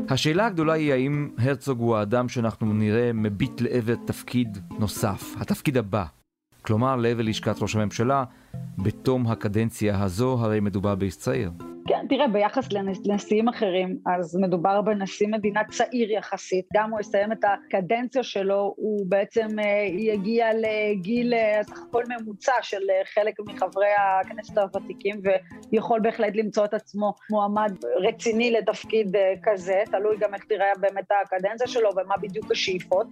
השאלה 0.09 0.45
הגדולה 0.45 0.73
היא 0.73 0.93
האם 0.93 1.29
הרצוג 1.38 1.79
הוא 1.79 1.95
האדם 1.95 2.29
שאנחנו 2.29 2.73
נראה 2.73 3.13
מביט 3.13 3.61
לעבר 3.61 3.95
תפקיד 4.05 4.57
נוסף, 4.79 5.23
התפקיד 5.39 5.77
הבא. 5.77 6.05
כלומר, 6.61 6.95
לעבר 6.95 7.23
לשכת 7.23 7.61
ראש 7.61 7.75
הממשלה, 7.75 8.23
בתום 8.84 9.27
הקדנציה 9.27 10.03
הזו, 10.03 10.38
הרי 10.39 10.60
מדובר 10.60 10.96
באיש 10.96 11.15
צעיר. 11.15 11.51
כן, 11.88 12.05
תראה, 12.10 12.27
ביחס 12.27 12.67
לנשיאים 13.05 13.48
אחרים, 13.48 13.98
אז 14.05 14.36
מדובר 14.36 14.81
בנשיא 14.81 15.27
מדינה 15.27 15.62
צעיר 15.72 16.12
יחסית. 16.12 16.65
גם 16.74 16.91
הוא 16.91 17.00
יסיים 17.00 17.31
את 17.31 17.38
הקדנציה 17.43 18.24
שלו, 18.24 18.74
הוא 18.77 19.05
בעצם 19.10 19.60
אה, 19.60 19.86
יגיע 19.89 20.48
לגיל 20.53 21.34
אה, 21.34 21.63
סך 21.63 21.81
הכל 21.89 22.03
ממוצע 22.10 22.53
של 22.62 22.81
אה, 22.89 23.05
חלק 23.13 23.34
מחברי 23.39 23.88
הכנסת 24.22 24.58
הוותיקים, 24.58 25.22
ויכול 25.72 26.00
בהחלט 26.00 26.36
למצוא 26.36 26.65
את 26.65 26.74
עצמו 26.74 27.13
מועמד 27.29 27.74
רציני 28.08 28.51
לתפקיד 28.51 29.15
כזה, 29.43 29.84
תלוי 29.91 30.17
גם 30.20 30.34
איך 30.34 30.43
תראה 30.43 30.67
באמת 30.79 31.08
הקדנציה 31.24 31.67
שלו 31.67 31.89
ומה 31.96 32.15
בדיוק 32.22 32.51
השאיפות. 32.51 33.08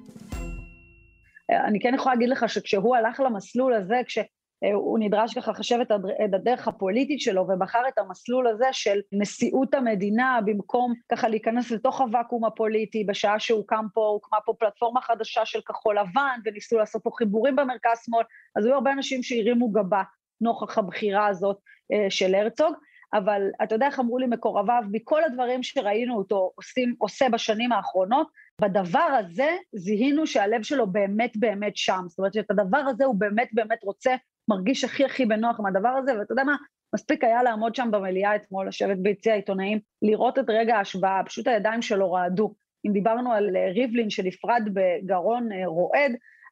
אני 1.50 1.80
כן 1.80 1.94
יכולה 1.96 2.16
להגיד 2.16 2.30
לך 2.30 2.50
שכשהוא 2.50 2.96
הלך 2.96 3.20
למסלול 3.20 3.74
הזה, 3.74 3.96
כש... 4.06 4.20
אה, 4.64 4.74
הוא 4.74 5.00
נדרש 5.00 5.34
ככה 5.34 5.52
לחשב 5.52 5.78
את 6.26 6.34
הדרך 6.34 6.68
הפוליטית 6.68 7.22
שלו 7.22 7.48
ובחר 7.48 7.82
את 7.88 7.98
המסלול 7.98 8.48
הזה 8.48 8.68
של 8.72 9.00
נשיאות 9.12 9.74
המדינה 9.74 10.40
במקום 10.46 10.94
ככה 11.12 11.28
להיכנס 11.28 11.72
לתוך 11.72 12.02
הוואקום 12.02 12.46
הפוליטי 12.46 13.04
בשעה 13.04 13.40
שהוקם 13.40 13.86
פה, 13.94 14.02
הוקמה 14.02 14.38
פה 14.46 14.54
פלטפורמה 14.60 15.02
חדשה 15.02 15.46
של 15.46 15.62
כחול 15.62 16.00
לבן 16.00 16.40
וניסו 16.46 16.78
לעשות 16.78 17.04
פה 17.04 17.10
חיבורים 17.18 17.56
במרכז 17.56 17.98
שמאל, 18.06 18.24
אז 18.56 18.66
היו 18.66 18.74
הרבה 18.74 18.92
אנשים 18.92 19.24
שהרימו 19.24 19.70
גבה 19.72 20.04
נוכח 20.42 20.78
הבחירה 20.78 21.28
הזאת 21.28 21.58
אה, 21.92 22.10
של 22.10 22.36
הרצוג, 22.36 22.74
אבל 23.14 23.42
אתה 23.64 23.76
יודע 23.76 23.86
איך 23.86 24.00
אמרו 24.00 24.18
לי 24.18 24.28
מקורביו, 24.28 24.84
מכל 24.92 25.24
הדברים 25.24 25.64
שראינו 25.64 26.18
אותו 26.18 26.52
עושים, 26.56 26.96
עושה 26.98 27.30
בשנים 27.30 27.72
האחרונות, 27.72 28.28
בדבר 28.62 29.00
הזה 29.00 29.50
זיהינו 29.76 30.28
שהלב 30.28 30.64
שלו 30.64 30.88
באמת 30.88 31.32
באמת 31.36 31.78
שם, 31.78 32.02
זאת 32.08 32.20
אומרת 32.20 32.34
שאת 32.34 32.52
הדבר 32.52 32.78
הזה 32.78 33.06
הוא 33.06 33.16
באמת 33.16 33.50
באמת 33.54 33.84
רוצה 33.84 34.16
מרגיש 34.50 34.84
הכי 34.84 35.06
הכי 35.06 35.26
בנוח 35.26 35.60
עם 35.60 35.66
הדבר 35.66 35.90
הזה, 35.90 36.20
ואתה 36.20 36.32
יודע 36.32 36.44
מה, 36.44 36.56
מספיק 36.96 37.24
היה 37.24 37.44
לעמוד 37.44 37.76
שם 37.76 37.90
במליאה 37.92 38.36
אתמול, 38.36 38.68
לשבת 38.68 38.98
ביציע 38.98 39.34
העיתונאים, 39.34 39.80
לראות 40.02 40.40
את 40.40 40.46
רגע 40.50 40.78
ההשוואה, 40.78 41.22
פשוט 41.26 41.48
הידיים 41.48 41.82
שלו 41.82 42.12
רעדו. 42.12 42.54
אם 42.88 42.94
דיברנו 42.94 43.32
על 43.34 43.56
אה, 43.56 43.72
ריבלין 43.72 44.10
שנפרד 44.10 44.62
בגרון 44.74 45.52
אה, 45.52 45.68
רועד, 45.68 46.12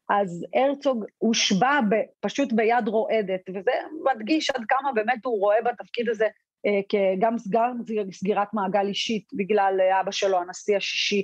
אז 0.09 0.45
הרצוג 0.55 1.05
הושבע 1.17 1.79
פשוט 2.19 2.53
ביד 2.53 2.87
רועדת, 2.87 3.41
וזה 3.49 3.71
מדגיש 4.13 4.49
עד 4.49 4.61
כמה 4.67 4.91
באמת 4.93 5.25
הוא 5.25 5.39
רואה 5.39 5.57
בתפקיד 5.65 6.09
הזה 6.09 6.27
אה, 6.65 7.37
סגר, 7.37 7.71
סגירת 8.11 8.53
מעגל 8.53 8.87
אישית 8.87 9.27
בגלל 9.33 9.79
אבא 10.01 10.11
שלו, 10.11 10.37
הנשיא 10.37 10.77
השישי 10.77 11.23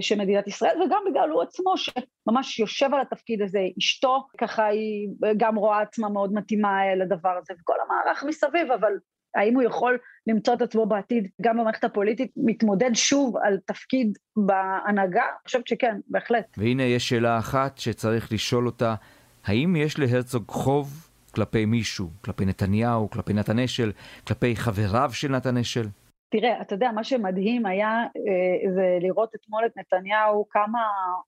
של 0.00 0.18
מדינת 0.18 0.48
ישראל, 0.48 0.82
וגם 0.82 1.02
בגלל 1.10 1.30
הוא 1.30 1.42
עצמו 1.42 1.74
שממש 1.76 2.58
יושב 2.58 2.90
על 2.94 3.00
התפקיד 3.00 3.42
הזה, 3.42 3.60
אשתו 3.78 4.26
ככה 4.38 4.66
היא 4.66 5.08
גם 5.36 5.56
רואה 5.56 5.80
עצמה 5.80 6.08
מאוד 6.08 6.32
מתאימה 6.32 6.68
אה, 6.68 6.94
לדבר 6.94 7.38
הזה, 7.42 7.54
וכל 7.60 7.74
המערך 7.84 8.24
מסביב, 8.24 8.72
אבל 8.80 8.92
האם 9.34 9.54
הוא 9.54 9.62
יכול 9.62 9.98
למצוא 10.26 10.54
את 10.54 10.62
עצמו 10.62 10.86
בעתיד, 10.86 11.28
גם 11.42 11.58
במערכת 11.58 11.84
הפוליטית, 11.84 12.30
מתמודד 12.36 12.90
שוב 12.94 13.36
על 13.36 13.58
תפקיד 13.66 14.18
בהנהגה? 14.36 15.22
אני 15.22 15.44
חושבת 15.44 15.66
שכן, 15.66 15.96
בהחלט. 16.08 16.44
והנה 16.56 16.82
יש 16.82 17.08
שאלה 17.08 17.38
אחת 17.38 17.78
שצריך 17.78 18.32
לשאול 18.32 18.66
אותה, 18.66 18.94
האם 19.44 19.76
יש 19.76 19.98
להרצוג 19.98 20.44
חוב 20.48 21.08
כלפי 21.34 21.64
מישהו, 21.64 22.10
כלפי 22.24 22.44
נתניהו, 22.44 23.10
כלפי 23.10 23.32
נתן 23.32 23.58
אשל, 23.58 23.92
כלפי 24.26 24.56
חבריו 24.56 25.10
של 25.12 25.28
נתן 25.28 25.56
אשל? 25.56 25.86
תראה, 26.28 26.60
אתה 26.60 26.74
יודע, 26.74 26.90
מה 26.92 27.04
שמדהים 27.04 27.66
היה 27.66 27.88
אה, 27.88 28.70
זה 28.74 28.98
לראות 29.00 29.34
אתמול 29.34 29.66
את 29.66 29.76
נתניהו, 29.76 30.48
כמה 30.50 30.80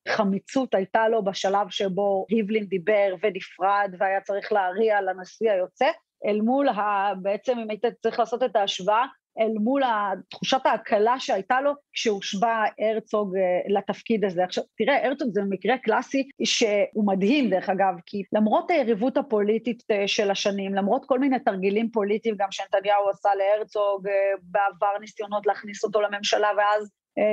חמיצות 0.09 0.75
הייתה 0.75 1.09
לו 1.09 1.25
בשלב 1.25 1.71
שבו 1.71 2.27
ריבלין 2.31 2.65
דיבר 2.65 3.15
ונפרד 3.23 3.95
והיה 3.99 4.21
צריך 4.21 4.53
להריע 4.53 5.01
לנשיא 5.01 5.51
היוצא, 5.51 5.87
אל 6.27 6.41
מול, 6.41 6.69
ה, 6.69 7.13
בעצם 7.23 7.59
אם 7.59 7.71
היית 7.71 7.85
צריך 8.03 8.19
לעשות 8.19 8.43
את 8.43 8.57
ההשוואה, 8.57 9.05
אל 9.39 9.53
מול 9.61 9.83
תחושת 10.31 10.61
ההקלה 10.65 11.21
שהייתה 11.21 11.61
לו 11.61 11.73
כשהושבע 11.93 12.65
הרצוג 12.79 13.37
אה, 13.37 13.43
לתפקיד 13.69 14.25
הזה. 14.25 14.45
עכשיו, 14.45 14.65
תראה, 14.79 15.07
הרצוג 15.07 15.29
זה 15.33 15.41
מקרה 15.49 15.79
קלאסי 15.79 16.29
שהוא 16.45 17.07
מדהים 17.07 17.51
דרך 17.51 17.69
אגב, 17.69 17.95
כי 18.07 18.23
למרות 18.33 18.71
היריבות 18.71 19.17
הפוליטית 19.17 19.83
אה, 19.91 20.09
של 20.09 20.31
השנים, 20.31 20.75
למרות 20.75 21.05
כל 21.05 21.19
מיני 21.19 21.39
תרגילים 21.39 21.91
פוליטיים 21.91 22.35
גם 22.39 22.49
שנתניהו 22.51 23.09
עשה 23.09 23.29
להרצוג, 23.35 24.09
אה, 24.09 24.13
בעבר 24.43 24.99
ניסיונות 25.01 25.47
להכניס 25.47 25.85
אותו 25.85 26.01
לממשלה 26.01 26.49
ואז 26.57 26.91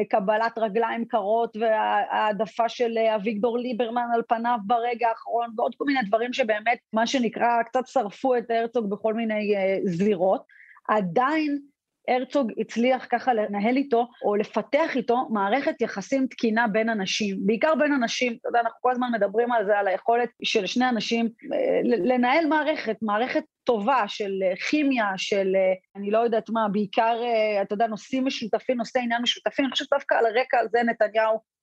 קבלת 0.10 0.58
רגליים 0.58 1.06
קרות 1.06 1.58
והעדפה 1.58 2.70
של 2.70 2.98
אביגדור 3.16 3.58
ליברמן 3.58 4.08
על 4.14 4.22
פניו 4.28 4.58
ברגע 4.66 5.10
האחרון 5.10 5.50
ועוד 5.58 5.76
כל 5.78 5.86
מיני 5.86 6.00
דברים 6.08 6.34
שבאמת, 6.34 6.78
מה 6.94 7.08
שנקרא, 7.08 7.64
קצת 7.64 7.88
שרפו 7.88 8.38
את 8.38 8.52
הרצוג 8.52 8.90
בכל 8.90 9.14
מיני 9.14 9.54
זירות. 9.84 10.44
עדיין 10.90 11.60
הרצוג 12.08 12.52
הצליח 12.58 13.08
ככה 13.10 13.34
לנהל 13.34 13.78
איתו, 13.78 14.08
או 14.24 14.36
לפתח 14.36 14.96
איתו, 14.96 15.28
מערכת 15.30 15.82
יחסים 15.82 16.28
תקינה 16.28 16.68
בין 16.68 16.90
אנשים, 16.90 17.38
בעיקר 17.40 17.76
בין 17.76 17.94
אנשים, 17.94 18.38
אתה 18.42 18.50
יודע, 18.50 18.60
אנחנו 18.60 18.82
כל 18.82 18.92
הזמן 18.92 19.08
מדברים 19.14 19.52
על 19.52 19.66
זה, 19.66 19.78
על 19.78 19.88
היכולת 19.88 20.30
של 20.44 20.66
שני 20.66 20.90
אנשים 20.90 21.30
אה, 21.54 21.82
לנהל 21.84 22.46
מערכת, 22.48 22.98
מערכת 23.02 23.44
טובה 23.64 24.04
של 24.08 24.32
אה, 24.44 24.56
כימיה, 24.70 25.12
של 25.18 25.56
אה, 25.56 25.74
אני 25.96 26.12
לא 26.12 26.20
יודעת 26.20 26.50
מה, 26.50 26.68
בעיקר, 26.72 27.22
אתה 27.62 27.74
יודע, 27.74 27.88
נושאים 27.88 28.26
משותפים, 28.26 28.78
נושאי 28.78 29.02
עניין 29.02 29.22
משותפים, 29.22 29.66
אני 29.66 29.72
חושבת 29.72 29.90
דווקא 29.94 30.16
על 30.16 30.26
הרקע 30.26 30.60
הזה 30.60 30.80
נתניהו 30.84 31.56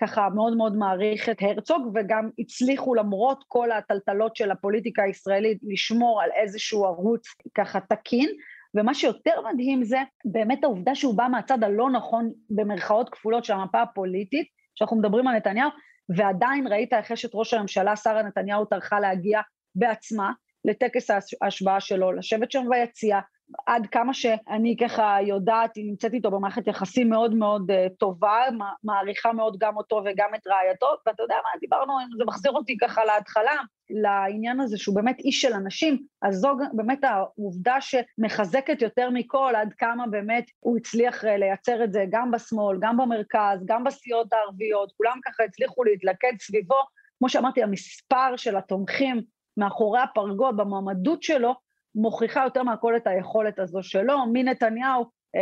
ככה 0.00 0.28
מאוד 0.34 0.56
מאוד 0.56 0.76
מעריך 0.76 1.28
את 1.28 1.36
הרצוג, 1.40 1.92
וגם 1.94 2.30
הצליחו 2.38 2.94
למרות 2.94 3.44
כל 3.48 3.72
הטלטלות 3.72 4.36
של 4.36 4.50
הפוליטיקה 4.50 5.02
הישראלית 5.02 5.58
לשמור 5.62 6.22
על 6.22 6.30
איזשהו 6.34 6.84
ערוץ 6.84 7.26
ככה 7.54 7.80
תקין. 7.80 8.28
ומה 8.74 8.94
שיותר 8.94 9.40
מדהים 9.52 9.84
זה 9.84 9.98
באמת 10.24 10.64
העובדה 10.64 10.94
שהוא 10.94 11.14
בא 11.14 11.26
מהצד 11.30 11.64
הלא 11.64 11.90
נכון 11.90 12.32
במרכאות 12.50 13.08
כפולות 13.08 13.44
של 13.44 13.52
המפה 13.52 13.82
הפוליטית, 13.82 14.46
שאנחנו 14.74 14.96
מדברים 14.96 15.28
על 15.28 15.36
נתניהו, 15.36 15.70
ועדיין 16.16 16.66
ראית 16.66 16.92
איך 16.92 17.12
אשת 17.12 17.30
ראש 17.34 17.54
הממשלה, 17.54 17.96
שרה 17.96 18.22
נתניהו, 18.22 18.64
טרחה 18.64 19.00
להגיע 19.00 19.40
בעצמה 19.74 20.32
לטקס 20.64 21.10
ההשבעה 21.42 21.80
שלו, 21.80 22.12
לשבת 22.12 22.50
שם 22.50 22.64
ביציע, 22.70 23.20
עד 23.66 23.86
כמה 23.86 24.14
שאני 24.14 24.76
ככה 24.80 25.16
יודעת, 25.22 25.76
היא 25.76 25.86
נמצאת 25.86 26.14
איתו 26.14 26.30
במערכת 26.30 26.66
יחסים 26.66 27.10
מאוד 27.10 27.34
מאוד 27.34 27.70
uh, 27.70 27.74
טובה, 27.98 28.42
מעריכה 28.84 29.32
מאוד 29.32 29.56
גם 29.58 29.76
אותו 29.76 30.02
וגם 30.04 30.28
את 30.34 30.46
רעייתו, 30.46 30.86
ואתה 31.06 31.22
יודע 31.22 31.34
מה, 31.34 31.60
דיברנו, 31.60 31.92
זה 32.18 32.24
מחזיר 32.24 32.52
אותי 32.52 32.76
ככה 32.80 33.04
להתחלה, 33.04 33.52
לעניין 33.90 34.60
הזה 34.60 34.78
שהוא 34.78 34.94
באמת 34.96 35.18
איש 35.18 35.40
של 35.40 35.52
אנשים, 35.52 35.98
אז 36.22 36.34
זו 36.34 36.56
באמת 36.72 37.04
העובדה 37.04 37.76
שמחזקת 37.80 38.82
יותר 38.82 39.10
מכל 39.10 39.52
עד 39.56 39.72
כמה 39.78 40.06
באמת 40.06 40.44
הוא 40.60 40.76
הצליח 40.76 41.24
אה, 41.24 41.36
לייצר 41.36 41.84
את 41.84 41.92
זה 41.92 42.04
גם 42.10 42.30
בשמאל, 42.30 42.78
גם 42.80 42.96
במרכז, 42.96 43.64
גם 43.64 43.84
בסיעות 43.84 44.32
הערביות, 44.32 44.92
כולם 44.96 45.18
ככה 45.24 45.44
הצליחו 45.44 45.84
להתלכד 45.84 46.32
סביבו, 46.40 46.78
כמו 47.18 47.28
שאמרתי, 47.28 47.62
המספר 47.62 48.36
של 48.36 48.56
התומכים 48.56 49.22
מאחורי 49.56 50.00
הפרגוד 50.00 50.56
במועמדות 50.56 51.22
שלו, 51.22 51.54
מוכיחה 51.94 52.44
יותר 52.44 52.62
מהכל 52.62 52.96
את 52.96 53.06
היכולת 53.06 53.58
הזו 53.58 53.82
שלו, 53.82 54.18
מנתניהו 54.32 55.04
אה, 55.36 55.40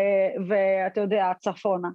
ואתה 0.48 1.00
יודע, 1.00 1.32
צפונה. 1.40 1.88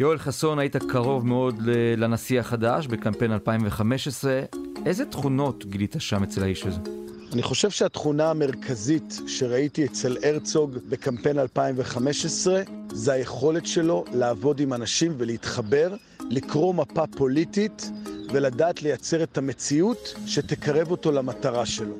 יואל 0.00 0.18
חסון, 0.18 0.58
היית 0.58 0.76
קרוב 0.76 1.26
מאוד 1.26 1.54
לנשיא 1.96 2.40
החדש 2.40 2.86
בקמפיין 2.86 3.32
2015. 3.32 4.40
איזה 4.86 5.06
תכונות 5.06 5.66
גילית 5.66 5.94
שם 5.98 6.22
אצל 6.22 6.42
האיש 6.42 6.66
הזה? 6.66 6.80
אני 7.32 7.42
חושב 7.42 7.70
שהתכונה 7.70 8.30
המרכזית 8.30 9.18
שראיתי 9.26 9.84
אצל 9.84 10.16
הרצוג 10.22 10.76
בקמפיין 10.88 11.38
2015 11.38 12.62
זה 12.92 13.12
היכולת 13.12 13.66
שלו 13.66 14.04
לעבוד 14.12 14.60
עם 14.60 14.72
אנשים 14.72 15.14
ולהתחבר, 15.18 15.94
לקרוא 16.30 16.74
מפה 16.74 17.06
פוליטית 17.16 17.90
ולדעת 18.32 18.82
לייצר 18.82 19.22
את 19.22 19.38
המציאות 19.38 20.14
שתקרב 20.26 20.90
אותו 20.90 21.12
למטרה 21.12 21.66
שלו. 21.66 21.94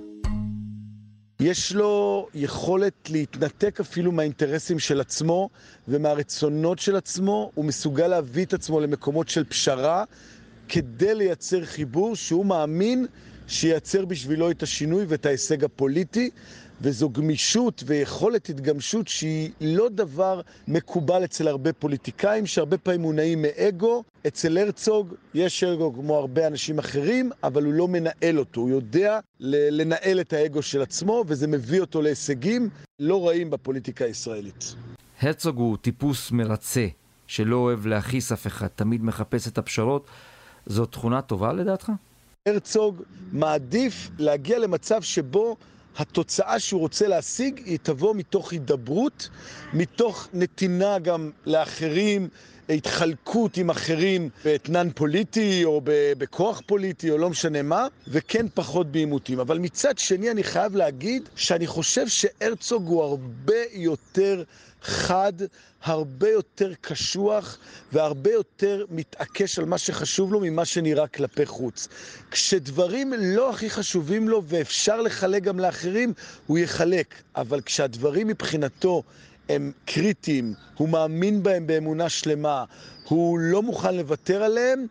יש 1.40 1.72
לו 1.74 2.26
יכולת 2.34 3.10
להתנתק 3.10 3.80
אפילו 3.80 4.12
מהאינטרסים 4.12 4.78
של 4.78 5.00
עצמו 5.00 5.50
ומהרצונות 5.88 6.78
של 6.78 6.96
עצמו, 6.96 7.50
הוא 7.54 7.64
מסוגל 7.64 8.06
להביא 8.06 8.44
את 8.44 8.54
עצמו 8.54 8.80
למקומות 8.80 9.28
של 9.28 9.44
פשרה 9.44 10.04
כדי 10.68 11.14
לייצר 11.14 11.64
חיבור 11.64 12.16
שהוא 12.16 12.46
מאמין 12.46 13.06
שייצר 13.46 14.04
בשבילו 14.04 14.50
את 14.50 14.62
השינוי 14.62 15.04
ואת 15.08 15.26
ההישג 15.26 15.64
הפוליטי, 15.64 16.30
וזו 16.80 17.10
גמישות 17.10 17.82
ויכולת 17.86 18.48
התגמשות 18.48 19.08
שהיא 19.08 19.50
לא 19.60 19.88
דבר 19.88 20.40
מקובל 20.68 21.24
אצל 21.24 21.48
הרבה 21.48 21.72
פוליטיקאים, 21.72 22.46
שהרבה 22.46 22.78
פעמים 22.78 23.00
מונעים 23.00 23.42
מאגו. 23.42 24.04
אצל 24.26 24.58
הרצוג 24.58 25.14
יש 25.34 25.64
אגו 25.64 25.92
כמו 25.94 26.16
הרבה 26.16 26.46
אנשים 26.46 26.78
אחרים, 26.78 27.30
אבל 27.44 27.64
הוא 27.64 27.72
לא 27.72 27.88
מנהל 27.88 28.38
אותו. 28.38 28.60
הוא 28.60 28.70
יודע 28.70 29.18
לנהל 29.40 30.20
את 30.20 30.32
האגו 30.32 30.62
של 30.62 30.82
עצמו, 30.82 31.24
וזה 31.26 31.46
מביא 31.46 31.80
אותו 31.80 32.02
להישגים 32.02 32.68
לא 33.00 33.28
רעים 33.28 33.50
בפוליטיקה 33.50 34.04
הישראלית. 34.04 34.74
הרצוג 35.20 35.56
הוא 35.56 35.76
טיפוס 35.76 36.30
מרצה, 36.30 36.86
שלא 37.26 37.56
אוהב 37.56 37.86
להכעיס 37.86 38.32
אף 38.32 38.46
אחד, 38.46 38.66
תמיד 38.66 39.04
מחפש 39.04 39.48
את 39.48 39.58
הפשרות. 39.58 40.06
זו 40.66 40.86
תכונה 40.86 41.22
טובה 41.22 41.52
לדעתך? 41.52 41.92
הרצוג 42.48 43.02
מעדיף 43.32 44.10
להגיע 44.18 44.58
למצב 44.58 45.02
שבו 45.02 45.56
התוצאה 45.96 46.58
שהוא 46.58 46.80
רוצה 46.80 47.08
להשיג 47.08 47.60
היא 47.64 47.78
תבוא 47.82 48.14
מתוך 48.14 48.52
הידברות, 48.52 49.28
מתוך 49.72 50.28
נתינה 50.32 50.98
גם 50.98 51.30
לאחרים, 51.46 52.28
התחלקות 52.68 53.56
עם 53.56 53.70
אחרים 53.70 54.28
באתנן 54.44 54.88
פוליטי 54.94 55.64
או 55.64 55.80
בכוח 56.18 56.62
פוליטי 56.66 57.10
או 57.10 57.18
לא 57.18 57.30
משנה 57.30 57.62
מה, 57.62 57.86
וכן 58.08 58.46
פחות 58.54 58.92
בעימותים. 58.92 59.40
אבל 59.40 59.58
מצד 59.58 59.98
שני 59.98 60.30
אני 60.30 60.42
חייב 60.44 60.76
להגיד 60.76 61.28
שאני 61.36 61.66
חושב 61.66 62.08
שהרצוג 62.08 62.86
הוא 62.88 63.02
הרבה 63.02 63.54
יותר 63.72 64.42
חד, 64.82 65.32
הרבה 65.82 66.30
יותר 66.30 66.72
קשוח 66.80 67.58
והרבה 67.92 68.32
יותר 68.32 68.84
מתעקש 68.90 69.58
על 69.58 69.64
מה 69.64 69.78
שחשוב 69.78 70.32
לו 70.32 70.40
ממה 70.40 70.64
שנראה 70.64 71.06
כלפי 71.06 71.46
חוץ. 71.46 71.88
כשדברים 72.30 73.12
לא 73.18 73.50
הכי 73.50 73.70
חשובים 73.70 74.28
לו 74.28 74.42
ואפשר 74.46 75.00
לחלק 75.00 75.42
גם 75.42 75.58
לאחרים, 75.58 76.12
הוא 76.46 76.58
יחלק. 76.58 77.14
אבל 77.36 77.60
כשהדברים 77.60 78.26
מבחינתו 78.26 79.02
הם 79.48 79.72
קריטיים, 79.84 80.54
הוא 80.76 80.88
מאמין 80.88 81.42
בהם 81.42 81.66
באמונה 81.66 82.08
שלמה, 82.08 82.64
הוא 83.08 83.38
לא 83.38 83.62
מוכן 83.62 83.96
לוותר 83.96 84.42
עליהם, 84.42 84.86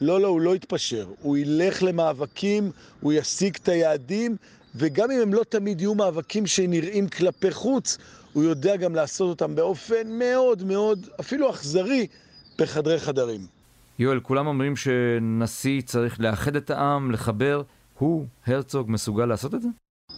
לא, 0.00 0.20
לא, 0.20 0.28
הוא 0.28 0.40
לא 0.40 0.56
יתפשר. 0.56 1.06
הוא 1.22 1.36
ילך 1.36 1.82
למאבקים, 1.82 2.70
הוא 3.00 3.12
ישיג 3.12 3.56
את 3.62 3.68
היעדים, 3.68 4.36
וגם 4.74 5.10
אם 5.10 5.20
הם 5.20 5.34
לא 5.34 5.42
תמיד 5.48 5.80
יהיו 5.80 5.94
מאבקים 5.94 6.46
שנראים 6.46 7.08
כלפי 7.08 7.50
חוץ, 7.50 7.98
הוא 8.32 8.44
יודע 8.44 8.76
גם 8.76 8.94
לעשות 8.94 9.28
אותם 9.28 9.54
באופן 9.54 10.18
מאוד 10.18 10.62
מאוד, 10.62 11.08
אפילו 11.20 11.50
אכזרי, 11.50 12.06
בחדרי 12.58 13.00
חדרים. 13.00 13.46
יואל, 13.98 14.20
כולם 14.20 14.46
אומרים 14.46 14.76
שנשיא 14.76 15.82
צריך 15.82 16.20
לאחד 16.20 16.56
את 16.56 16.70
העם, 16.70 17.10
לחבר. 17.10 17.62
הוא, 17.98 18.26
הרצוג, 18.46 18.90
מסוגל 18.90 19.26
לעשות 19.26 19.54
את 19.54 19.62
זה? 19.62 19.68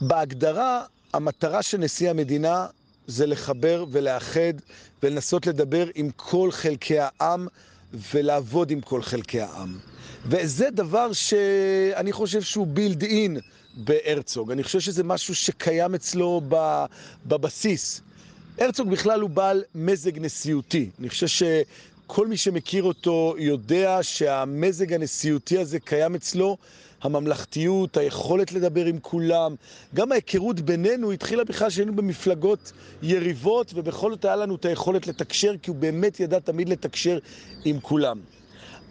בהגדרה, 0.01 0.85
המטרה 1.15 1.63
של 1.63 1.79
נשיא 1.79 2.11
המדינה 2.11 2.67
זה 3.07 3.27
לחבר 3.27 3.85
ולאחד 3.91 4.53
ולנסות 5.03 5.47
לדבר 5.47 5.87
עם 5.95 6.11
כל 6.17 6.49
חלקי 6.53 6.97
העם 6.99 7.47
ולעבוד 8.15 8.71
עם 8.71 8.81
כל 8.81 9.03
חלקי 9.03 9.41
העם. 9.41 9.79
וזה 10.27 10.71
דבר 10.71 11.13
שאני 11.13 12.13
חושב 12.13 12.43
שהוא 12.43 12.67
בילד 12.67 13.03
אין 13.03 13.37
בהרצוג. 13.75 14.51
אני 14.51 14.63
חושב 14.63 14.81
שזה 14.81 15.05
משהו 15.05 15.35
שקיים 15.35 15.95
אצלו 15.95 16.41
בבסיס. 17.27 18.01
הרצוג 18.59 18.91
בכלל 18.91 19.21
הוא 19.21 19.31
בעל 19.31 19.63
מזג 19.75 20.19
נשיאותי. 20.19 20.91
אני 21.01 21.09
חושב 21.09 21.27
שכל 21.27 22.27
מי 22.27 22.37
שמכיר 22.37 22.83
אותו 22.85 23.35
יודע 23.39 23.99
שהמזג 24.03 24.93
הנשיאותי 24.93 25.59
הזה 25.59 25.81
קיים 25.81 26.15
אצלו. 26.15 26.57
הממלכתיות, 27.03 27.97
היכולת 27.97 28.53
לדבר 28.53 28.85
עם 28.87 28.99
כולם, 29.03 29.55
גם 29.95 30.13
ההיכרות 30.13 30.61
בינינו 30.61 31.13
התחילה 31.13 31.45
בכלל 31.45 31.71
שהיינו 31.71 31.97
במפלגות 31.97 32.73
יריבות, 33.03 33.73
ובכל 33.75 34.11
זאת 34.11 34.25
היה 34.25 34.37
לנו 34.37 34.55
את 34.55 34.65
היכולת 34.65 35.07
לתקשר, 35.07 35.55
כי 35.63 35.71
הוא 35.71 35.77
באמת 35.77 36.21
ידע 36.21 36.39
תמיד 36.39 36.69
לתקשר 36.69 37.19
עם 37.65 37.81
כולם. 37.81 38.21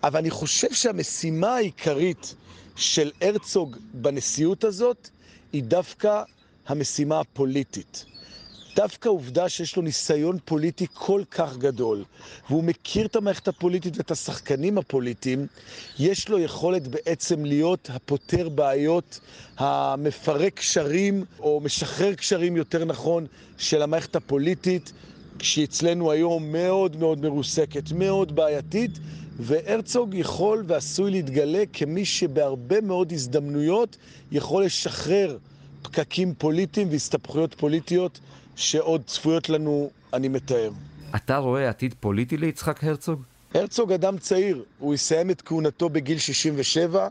אבל 0.03 0.19
אני 0.19 0.29
חושב 0.29 0.73
שהמשימה 0.73 1.55
העיקרית 1.55 2.35
של 2.81 3.11
הרצוג 3.21 3.77
בנשיאות 3.93 4.63
הזאת 4.63 5.09
היא 5.53 5.63
דווקא 5.63 6.23
המשימה 6.67 7.19
הפוליטית. 7.19 8.05
דווקא 8.75 9.07
העובדה 9.09 9.49
שיש 9.49 9.75
לו 9.75 9.81
ניסיון 9.81 10.37
פוליטי 10.45 10.85
כל 10.93 11.21
כך 11.31 11.57
גדול, 11.57 12.03
והוא 12.49 12.63
מכיר 12.63 13.05
את 13.05 13.15
המערכת 13.15 13.47
הפוליטית 13.47 13.97
ואת 13.97 14.11
השחקנים 14.11 14.77
הפוליטיים, 14.77 15.47
יש 15.99 16.29
לו 16.29 16.39
יכולת 16.39 16.87
בעצם 16.87 17.45
להיות 17.45 17.89
הפותר 17.93 18.49
בעיות, 18.49 19.19
המפרק 19.57 20.53
קשרים, 20.53 21.25
או 21.39 21.61
משחרר 21.63 22.13
קשרים 22.13 22.57
יותר 22.57 22.85
נכון, 22.85 23.25
של 23.57 23.81
המערכת 23.81 24.15
הפוליטית, 24.15 24.91
שאצלנו 25.39 26.11
היום 26.11 26.51
מאוד 26.51 26.95
מאוד 26.95 27.21
מרוסקת, 27.21 27.91
מאוד 27.91 28.35
בעייתית, 28.35 28.91
והרצוג 29.39 30.13
יכול 30.13 30.63
ועשוי 30.67 31.11
להתגלה 31.11 31.63
כמי 31.73 32.05
שבהרבה 32.05 32.81
מאוד 32.81 33.11
הזדמנויות 33.11 33.97
יכול 34.31 34.65
לשחרר 34.65 35.37
פקקים 35.81 36.33
פוליטיים 36.37 36.89
והסתבכויות 36.91 37.53
פוליטיות 37.53 38.19
שעוד 38.55 39.01
צפויות 39.05 39.49
לנו, 39.49 39.89
אני 40.13 40.27
מתאר. 40.27 40.71
אתה 41.15 41.37
רואה 41.37 41.69
עתיד 41.69 41.95
פוליטי 41.99 42.37
ליצחק 42.37 42.83
הרצוג? 42.83 43.21
הרצוג 43.53 43.91
אדם 43.91 44.17
צעיר, 44.17 44.63
הוא 44.79 44.93
יסיים 44.93 45.29
את 45.29 45.41
כהונתו 45.41 45.89
בגיל 45.89 46.17
67, 46.17 47.07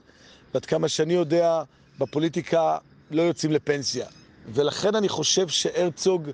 ועד 0.55 0.67
כמה 0.67 0.89
שאני 0.89 1.15
יודע, 1.15 1.63
בפוליטיקה 1.99 2.77
לא 3.11 3.23
יוצאים 3.23 3.53
לפנסיה. 3.53 4.07
ולכן 4.53 4.95
אני 4.95 5.09
חושב 5.09 5.49
שהרצוג 5.49 6.31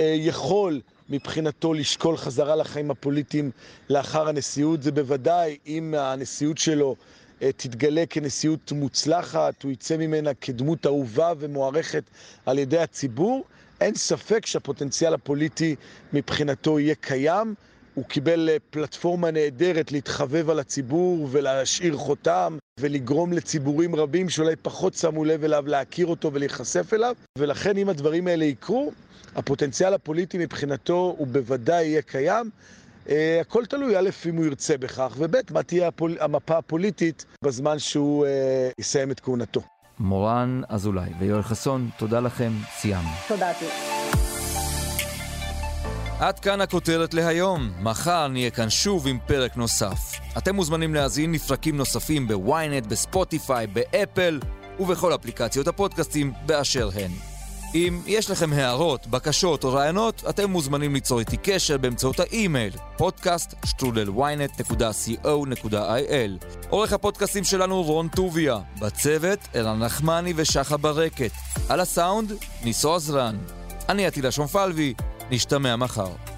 אה, 0.00 0.14
יכול 0.18 0.80
מבחינתו 1.08 1.74
לשקול 1.74 2.16
חזרה 2.16 2.56
לחיים 2.56 2.90
הפוליטיים 2.90 3.50
לאחר 3.90 4.28
הנשיאות. 4.28 4.82
זה 4.82 4.92
בוודאי, 4.92 5.58
אם 5.66 5.94
הנשיאות 5.98 6.58
שלו 6.58 6.96
אה, 7.42 7.50
תתגלה 7.56 8.04
כנשיאות 8.10 8.72
מוצלחת, 8.72 9.62
הוא 9.62 9.72
יצא 9.72 9.96
ממנה 9.96 10.34
כדמות 10.34 10.86
אהובה 10.86 11.32
ומוערכת 11.38 12.04
על 12.46 12.58
ידי 12.58 12.78
הציבור, 12.78 13.44
אין 13.80 13.94
ספק 13.94 14.46
שהפוטנציאל 14.46 15.14
הפוליטי 15.14 15.76
מבחינתו 16.12 16.80
יהיה 16.80 16.94
קיים. 16.94 17.54
הוא 17.94 18.04
קיבל 18.04 18.48
אה, 18.48 18.56
פלטפורמה 18.70 19.30
נהדרת 19.30 19.92
להתחבב 19.92 20.50
על 20.50 20.58
הציבור 20.58 21.28
ולהשאיר 21.30 21.96
חותם 21.96 22.58
ולגרום 22.80 23.32
לציבורים 23.32 23.94
רבים 23.94 24.28
שאולי 24.28 24.56
פחות 24.56 24.94
שמו 24.94 25.24
לב 25.24 25.44
אליו 25.44 25.66
להכיר 25.66 26.06
אותו 26.06 26.32
ולהיחשף 26.32 26.94
אליו 26.94 27.14
ולכן 27.38 27.76
אם 27.76 27.88
הדברים 27.88 28.26
האלה 28.26 28.44
יקרו, 28.44 28.92
הפוטנציאל 29.36 29.94
הפוליטי 29.94 30.38
מבחינתו 30.38 31.14
הוא 31.18 31.26
בוודאי 31.26 31.84
יהיה 31.84 32.02
קיים. 32.02 32.50
Uh, 33.06 33.10
הכל 33.40 33.66
תלוי, 33.66 33.98
א', 33.98 34.10
אם 34.28 34.36
הוא 34.36 34.44
ירצה 34.44 34.76
בכך, 34.78 35.14
וב', 35.18 35.36
מה 35.50 35.62
תהיה 35.62 35.88
הפול... 35.88 36.16
המפה 36.20 36.58
הפוליטית 36.58 37.24
בזמן 37.44 37.78
שהוא 37.78 38.26
uh, 38.26 38.28
יסיים 38.80 39.10
את 39.10 39.20
כהונתו. 39.20 39.62
מורן 39.98 40.60
אזולאי 40.68 41.10
ויואל 41.18 41.42
חסון, 41.42 41.90
תודה 41.98 42.20
לכם, 42.20 42.52
סיימנו. 42.80 43.08
תודה, 43.28 43.52
תודה. 43.60 43.72
עד 46.20 46.38
כאן 46.38 46.60
הכותרת 46.60 47.14
להיום. 47.14 47.70
מחר 47.80 48.28
נהיה 48.28 48.50
כאן 48.50 48.70
שוב 48.70 49.06
עם 49.06 49.18
פרק 49.26 49.56
נוסף. 49.56 50.13
אתם 50.38 50.54
מוזמנים 50.54 50.94
להאזין 50.94 51.32
לפרקים 51.32 51.76
נוספים 51.76 52.28
בוויינט, 52.28 52.86
בספוטיפיי, 52.86 53.66
באפל 53.66 54.40
ובכל 54.80 55.14
אפליקציות 55.14 55.68
הפודקאסטים 55.68 56.32
באשר 56.46 56.90
הן. 56.94 57.10
אם 57.74 58.00
יש 58.06 58.30
לכם 58.30 58.52
הערות, 58.52 59.06
בקשות 59.06 59.64
או 59.64 59.72
רעיונות, 59.72 60.24
אתם 60.28 60.50
מוזמנים 60.50 60.94
ליצור 60.94 61.18
איתי 61.18 61.36
קשר 61.42 61.78
באמצעות 61.78 62.20
האימייל 62.20 62.72
podcast 62.98 63.66
שטרודלוויינט.co.il 63.66 66.44
עורך 66.68 66.92
הפודקאסטים 66.92 67.44
שלנו 67.44 67.82
רון 67.82 68.08
טוביה, 68.08 68.58
בצוות 68.80 69.38
ערן 69.54 69.78
נחמני 69.78 70.32
ושחה 70.36 70.76
ברקת, 70.76 71.30
על 71.68 71.80
הסאונד 71.80 72.32
ניסו 72.64 72.94
עזרן. 72.94 73.36
אני 73.88 74.06
עטילה 74.06 74.30
שומפלבי, 74.30 74.94
נשתמע 75.30 75.76
מחר. 75.76 76.33